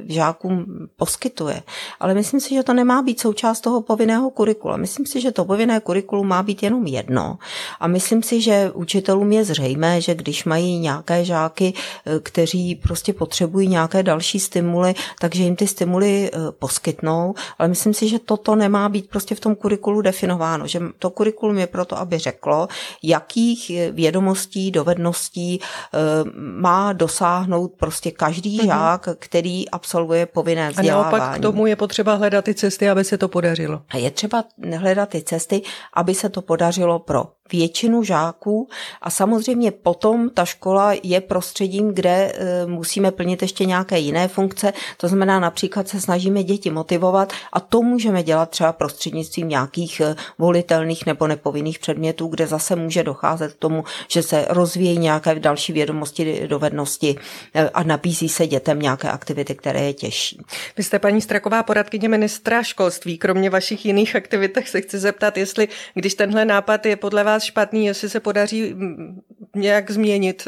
žákům 0.07 0.65
poskytuje. 0.97 1.63
Ale 1.99 2.13
myslím 2.13 2.39
si, 2.45 2.55
že 2.55 2.63
to 2.63 2.73
nemá 2.73 3.01
být 3.01 3.19
součást 3.19 3.61
toho 3.61 3.81
povinného 3.81 4.29
kurikula. 4.29 4.77
Myslím 4.77 5.05
si, 5.05 5.21
že 5.21 5.31
to 5.31 5.45
povinné 5.45 5.79
kurikulum 5.79 6.27
má 6.27 6.43
být 6.43 6.63
jenom 6.63 6.87
jedno. 6.87 7.37
A 7.79 7.87
myslím 7.87 8.23
si, 8.23 8.41
že 8.41 8.71
učitelům 8.73 9.31
je 9.31 9.45
zřejmé, 9.45 10.01
že 10.01 10.15
když 10.15 10.45
mají 10.45 10.79
nějaké 10.79 11.25
žáky, 11.25 11.73
eh, 11.73 12.19
kteří 12.19 12.75
prostě 12.75 13.13
potřebují 13.13 13.67
nějaké 13.67 14.03
další 14.03 14.39
stimuly, 14.39 14.93
takže 15.19 15.43
jim 15.43 15.55
ty 15.55 15.67
stimuly 15.67 16.29
eh, 16.33 16.39
poskytnou. 16.59 17.33
Ale 17.59 17.69
myslím 17.69 17.93
si, 17.93 18.07
že 18.07 18.19
toto 18.19 18.55
nemá 18.55 18.89
být 18.89 19.09
prostě 19.09 19.35
v 19.35 19.39
tom 19.39 19.55
kurikulu 19.55 20.01
definováno. 20.01 20.67
Že 20.67 20.79
to 20.99 21.09
kurikulum 21.09 21.57
je 21.57 21.67
proto, 21.67 21.97
aby 21.97 22.17
řeklo, 22.17 22.67
jakých 23.03 23.71
vědomostí, 23.91 24.71
dovedností 24.71 25.59
eh, 25.59 25.97
má 26.35 26.93
dosáhnout 26.93 27.71
prostě 27.77 28.11
každý 28.11 28.59
mm-hmm. 28.59 28.65
žák, 28.65 29.09
který 29.19 29.69
absolvuje 29.69 30.25
povinné 30.25 30.69
vzdělávání. 30.69 31.15
A 31.15 31.17
naopak 31.17 31.39
k 31.39 31.41
tomu 31.41 31.67
je 31.67 31.75
potřeba 31.75 32.13
hledat 32.13 32.34
hledat 32.35 32.45
ty 32.45 32.53
cesty, 32.53 32.89
aby 32.89 33.03
se 33.03 33.17
to 33.17 33.27
podařilo. 33.27 33.81
A 33.89 33.97
je 33.97 34.11
třeba 34.11 34.43
hledat 34.77 35.09
ty 35.09 35.21
cesty, 35.21 35.61
aby 35.93 36.15
se 36.15 36.29
to 36.29 36.41
podařilo 36.41 36.99
pro 36.99 37.34
většinu 37.51 38.03
žáků 38.03 38.69
a 39.01 39.09
samozřejmě 39.09 39.71
potom 39.71 40.29
ta 40.29 40.45
škola 40.45 40.93
je 41.03 41.21
prostředím, 41.21 41.93
kde 41.93 42.09
e, 42.09 42.65
musíme 42.65 43.11
plnit 43.11 43.41
ještě 43.41 43.65
nějaké 43.65 43.99
jiné 43.99 44.27
funkce, 44.27 44.73
to 44.97 45.07
znamená 45.07 45.39
například 45.39 45.87
se 45.87 46.01
snažíme 46.01 46.43
děti 46.43 46.69
motivovat 46.69 47.33
a 47.53 47.59
to 47.59 47.81
můžeme 47.81 48.23
dělat 48.23 48.49
třeba 48.49 48.73
prostřednictvím 48.73 49.49
nějakých 49.49 49.99
e, 49.99 50.15
volitelných 50.37 51.05
nebo 51.05 51.27
nepovinných 51.27 51.79
předmětů, 51.79 52.27
kde 52.27 52.47
zase 52.47 52.75
může 52.75 53.03
docházet 53.03 53.53
k 53.53 53.59
tomu, 53.59 53.83
že 54.07 54.23
se 54.23 54.45
rozvíjí 54.49 54.97
nějaké 54.97 55.39
další 55.39 55.73
vědomosti, 55.73 56.47
dovednosti 56.47 57.15
e, 57.53 57.69
a 57.69 57.83
nabízí 57.83 58.29
se 58.29 58.47
dětem 58.47 58.79
nějaké 58.79 59.09
aktivity, 59.09 59.55
které 59.55 59.81
je 59.81 59.93
těžší. 59.93 60.41
Vy 60.77 60.83
jste 60.83 60.99
paní 60.99 61.21
Straková 61.21 61.63
poradkyně 61.63 62.09
ministra 62.09 62.63
školství. 62.63 63.17
Kromě 63.17 63.49
vašich 63.49 63.85
jiných 63.85 64.15
aktivitech 64.15 64.69
se 64.69 64.81
chci 64.81 64.99
zeptat, 64.99 65.37
jestli 65.37 65.67
když 65.93 66.13
tenhle 66.13 66.45
nápad 66.45 66.85
je 66.85 66.95
podle 66.95 67.23
vás 67.23 67.34
špatný, 67.43 67.85
jestli 67.85 68.09
se 68.09 68.19
podaří 68.19 68.75
nějak 69.55 69.91
změnit 69.91 70.47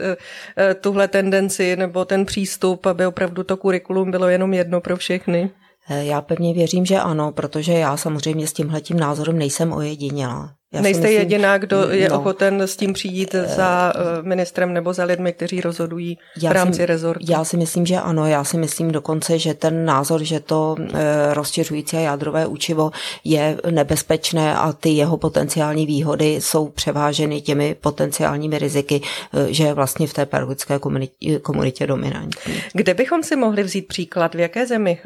tuhle 0.82 1.08
tendenci 1.08 1.76
nebo 1.76 2.06
ten 2.06 2.26
přístup, 2.26 2.86
aby 2.86 3.06
opravdu 3.06 3.44
to 3.44 3.58
kurikulum 3.58 4.12
bylo 4.12 4.28
jenom 4.28 4.54
jedno 4.54 4.82
pro 4.82 4.98
všechny? 4.98 5.50
Já 5.90 6.22
pevně 6.22 6.54
věřím, 6.54 6.86
že 6.86 7.00
ano, 7.00 7.32
protože 7.32 7.74
já 7.74 7.98
samozřejmě 7.98 8.48
s 8.48 8.54
tímhletím 8.54 9.00
názorem 9.00 9.38
nejsem 9.38 9.74
ojedinělá. 9.74 10.54
Já 10.74 10.82
Nejste 10.82 11.02
myslím, 11.02 11.20
jediná, 11.20 11.58
kdo 11.58 11.90
je 11.92 12.10
no, 12.10 12.20
ochoten 12.20 12.62
s 12.62 12.76
tím 12.76 12.94
přijít 12.94 13.36
za 13.56 13.94
eh, 13.96 14.22
ministrem 14.22 14.74
nebo 14.74 14.94
za 14.94 15.04
lidmi, 15.04 15.34
kteří 15.34 15.62
rozhodují 15.62 16.18
v 16.48 16.52
rámci 16.52 16.78
si, 16.78 16.86
rezortu? 16.86 17.26
Já 17.30 17.44
si 17.44 17.58
myslím, 17.58 17.86
že 17.86 17.96
ano. 17.96 18.28
Já 18.28 18.44
si 18.44 18.58
myslím 18.58 18.92
dokonce, 18.92 19.40
že 19.40 19.54
ten 19.54 19.86
názor, 19.86 20.24
že 20.24 20.40
to 20.40 20.76
e, 20.80 21.34
rozšiřující 21.34 21.98
a 21.98 22.00
jádrové 22.00 22.48
učivo 22.48 22.92
je 23.24 23.58
nebezpečné 23.72 24.56
a 24.56 24.74
ty 24.74 24.90
jeho 24.90 25.18
potenciální 25.18 25.86
výhody 25.86 26.36
jsou 26.42 26.68
převáženy 26.68 27.42
těmi 27.42 27.76
potenciálními 27.82 28.60
riziky, 28.60 29.02
že 29.48 29.64
je 29.64 29.74
vlastně 29.74 30.08
v 30.08 30.14
té 30.14 30.26
pedagogické 30.26 30.80
komunitě, 30.80 31.40
komunitě 31.40 31.88
dominantní. 31.88 32.62
Kde 32.74 32.94
bychom 32.94 33.24
si 33.24 33.36
mohli 33.36 33.64
vzít 33.64 33.88
příklad? 33.88 34.36
V 34.36 34.40
jaké 34.40 34.68
zemi 34.68 35.00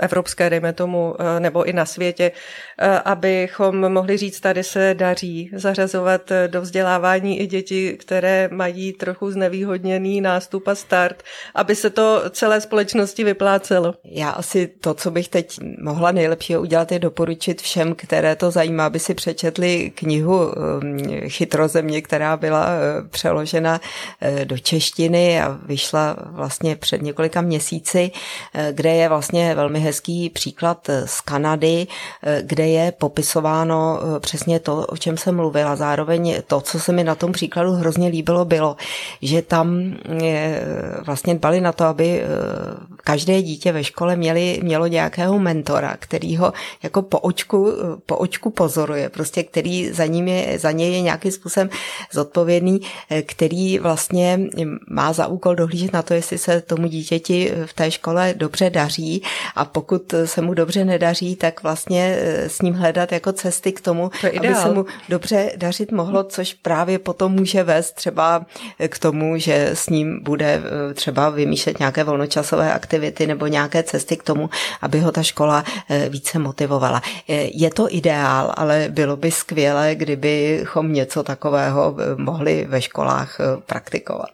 evropské, 0.00 0.50
dejme 0.50 0.72
tomu, 0.72 1.14
nebo 1.38 1.64
i 1.64 1.72
na 1.72 1.86
světě, 1.86 2.32
abychom 3.04 3.92
mohli 3.92 4.16
říct, 4.16 4.40
tady 4.40 4.63
se 4.64 4.94
daří 4.94 5.50
zařazovat 5.52 6.32
do 6.46 6.60
vzdělávání 6.60 7.40
i 7.40 7.46
děti, 7.46 7.96
které 8.00 8.48
mají 8.52 8.92
trochu 8.92 9.30
znevýhodněný 9.30 10.20
nástup 10.20 10.68
a 10.68 10.74
start, 10.74 11.22
aby 11.54 11.74
se 11.74 11.90
to 11.90 12.22
celé 12.30 12.60
společnosti 12.60 13.24
vyplácelo. 13.24 13.94
Já 14.04 14.30
asi 14.30 14.66
to, 14.66 14.94
co 14.94 15.10
bych 15.10 15.28
teď 15.28 15.58
mohla 15.82 16.12
nejlepšího 16.12 16.60
udělat, 16.60 16.92
je 16.92 16.98
doporučit 16.98 17.62
všem, 17.62 17.94
které 17.94 18.36
to 18.36 18.50
zajímá, 18.50 18.86
aby 18.86 18.98
si 18.98 19.14
přečetli 19.14 19.92
knihu 19.94 20.46
um, 20.46 20.98
Chytrozemě, 21.28 22.02
která 22.02 22.36
byla 22.36 22.66
uh, 22.66 23.08
přeložena 23.08 23.80
uh, 23.80 24.44
do 24.44 24.58
češtiny 24.58 25.40
a 25.42 25.58
vyšla 25.66 26.16
vlastně 26.26 26.76
před 26.76 27.02
několika 27.02 27.40
měsíci, 27.40 28.10
uh, 28.10 28.60
kde 28.72 28.94
je 28.94 29.08
vlastně 29.08 29.54
velmi 29.54 29.80
hezký 29.80 30.30
příklad 30.30 30.90
z 31.04 31.20
Kanady, 31.20 31.86
kde 32.40 32.66
je 32.66 32.92
popisováno 32.92 34.00
přesně 34.20 34.53
přesně 34.54 34.60
to, 34.60 34.86
o 34.86 34.96
čem 34.96 35.16
jsem 35.16 35.36
mluvila. 35.36 35.76
Zároveň 35.76 36.42
to, 36.46 36.60
co 36.60 36.80
se 36.80 36.92
mi 36.92 37.04
na 37.04 37.14
tom 37.14 37.32
příkladu 37.32 37.72
hrozně 37.72 38.08
líbilo, 38.08 38.44
bylo, 38.44 38.76
že 39.22 39.42
tam 39.42 39.96
je, 40.22 40.62
vlastně 41.06 41.34
dbali 41.34 41.60
na 41.60 41.72
to, 41.72 41.84
aby 41.84 42.20
eh, 42.20 42.26
každé 43.04 43.42
dítě 43.42 43.72
ve 43.72 43.84
škole 43.84 44.16
měli, 44.16 44.60
mělo 44.62 44.86
nějakého 44.86 45.38
mentora, 45.38 45.96
který 45.98 46.36
ho 46.36 46.52
jako 46.82 47.02
po 47.02 47.18
očku, 47.18 47.72
po 48.06 48.16
očku 48.16 48.50
pozoruje, 48.50 49.08
prostě 49.08 49.42
který 49.42 49.92
za, 49.92 50.06
ním 50.06 50.28
je, 50.28 50.58
za 50.58 50.70
něj 50.70 50.92
je 50.92 51.00
nějakým 51.00 51.32
způsobem 51.32 51.70
zodpovědný, 52.12 52.80
eh, 53.10 53.22
který 53.22 53.78
vlastně 53.78 54.40
má 54.88 55.12
za 55.12 55.26
úkol 55.26 55.54
dohlížet 55.54 55.92
na 55.92 56.02
to, 56.02 56.14
jestli 56.14 56.38
se 56.38 56.60
tomu 56.60 56.86
dítěti 56.86 57.52
v 57.66 57.72
té 57.72 57.90
škole 57.90 58.34
dobře 58.36 58.70
daří 58.70 59.22
a 59.54 59.64
pokud 59.64 60.14
se 60.24 60.40
mu 60.40 60.54
dobře 60.54 60.84
nedaří, 60.84 61.36
tak 61.36 61.62
vlastně 61.62 62.16
eh, 62.18 62.48
s 62.48 62.62
ním 62.62 62.74
hledat 62.74 63.12
jako 63.12 63.32
cesty 63.32 63.72
k 63.72 63.80
tomu, 63.80 64.10
to 64.20 64.26
se 64.54 64.74
mu 64.74 64.86
dobře 65.08 65.52
dařit 65.56 65.92
mohlo, 65.92 66.24
což 66.24 66.54
právě 66.54 66.98
potom 66.98 67.32
může 67.32 67.62
vést 67.62 67.92
třeba 67.92 68.46
k 68.88 68.98
tomu, 68.98 69.38
že 69.38 69.70
s 69.74 69.88
ním 69.88 70.22
bude 70.22 70.62
eh, 70.90 70.94
třeba 70.94 71.30
vymýšlet 71.30 71.78
nějaké 71.78 72.04
volnočasové 72.04 72.72
aktivity 72.72 73.26
nebo 73.26 73.46
nějaké 73.46 73.82
cesty 73.82 74.16
k 74.16 74.22
tomu, 74.22 74.50
aby 74.82 75.00
ho 75.00 75.12
ta 75.12 75.22
škola 75.22 75.64
eh, 75.90 76.08
více 76.08 76.38
motivovala. 76.38 77.02
Eh, 77.28 77.48
je 77.54 77.70
to 77.70 77.86
ideál, 77.90 78.52
ale 78.56 78.86
bylo 78.90 79.16
by 79.16 79.30
skvělé, 79.30 79.94
kdybychom 79.94 80.92
něco 80.92 81.22
takového 81.22 81.96
mohli 82.16 82.66
ve 82.68 82.82
školách 82.82 83.38
praktikovat. 83.66 84.28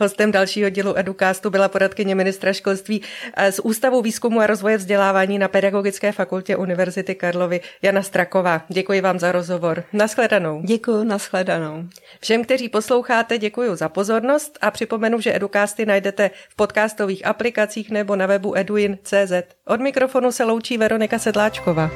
Hostem 0.00 0.32
dalšího 0.32 0.70
dílu 0.70 0.98
Educastu 0.98 1.50
byla 1.50 1.68
poradkyně 1.68 2.14
ministra 2.14 2.52
školství 2.52 3.02
z 3.50 3.58
Ústavu 3.58 4.02
výzkumu 4.02 4.40
a 4.40 4.46
rozvoje 4.46 4.76
vzdělávání 4.76 5.38
na 5.38 5.48
Pedagogické 5.48 6.12
fakultě 6.12 6.56
Univerzity 6.56 7.14
Karlovy 7.14 7.60
Jana 7.82 8.02
Straková. 8.02 8.62
Děkuji 8.68 9.00
vám 9.00 9.18
za 9.18 9.32
rozhovor. 9.32 9.84
Naschledanou. 9.92 10.62
Děkuji, 10.64 11.04
naschledanou. 11.04 11.84
Všem, 12.20 12.44
kteří 12.44 12.68
posloucháte, 12.68 13.38
děkuji 13.38 13.76
za 13.76 13.88
pozornost 13.88 14.58
a 14.60 14.70
připomenu, 14.70 15.20
že 15.20 15.36
Educasty 15.36 15.86
najdete 15.86 16.30
v 16.48 16.56
podcastových 16.56 17.26
aplikacích 17.26 17.90
nebo 17.90 18.16
na 18.16 18.26
webu 18.26 18.56
eduin.cz. 18.56 19.32
Od 19.66 19.80
mikrofonu 19.80 20.32
se 20.32 20.44
loučí 20.44 20.78
Veronika 20.78 21.18
Sedláčková. 21.18 21.90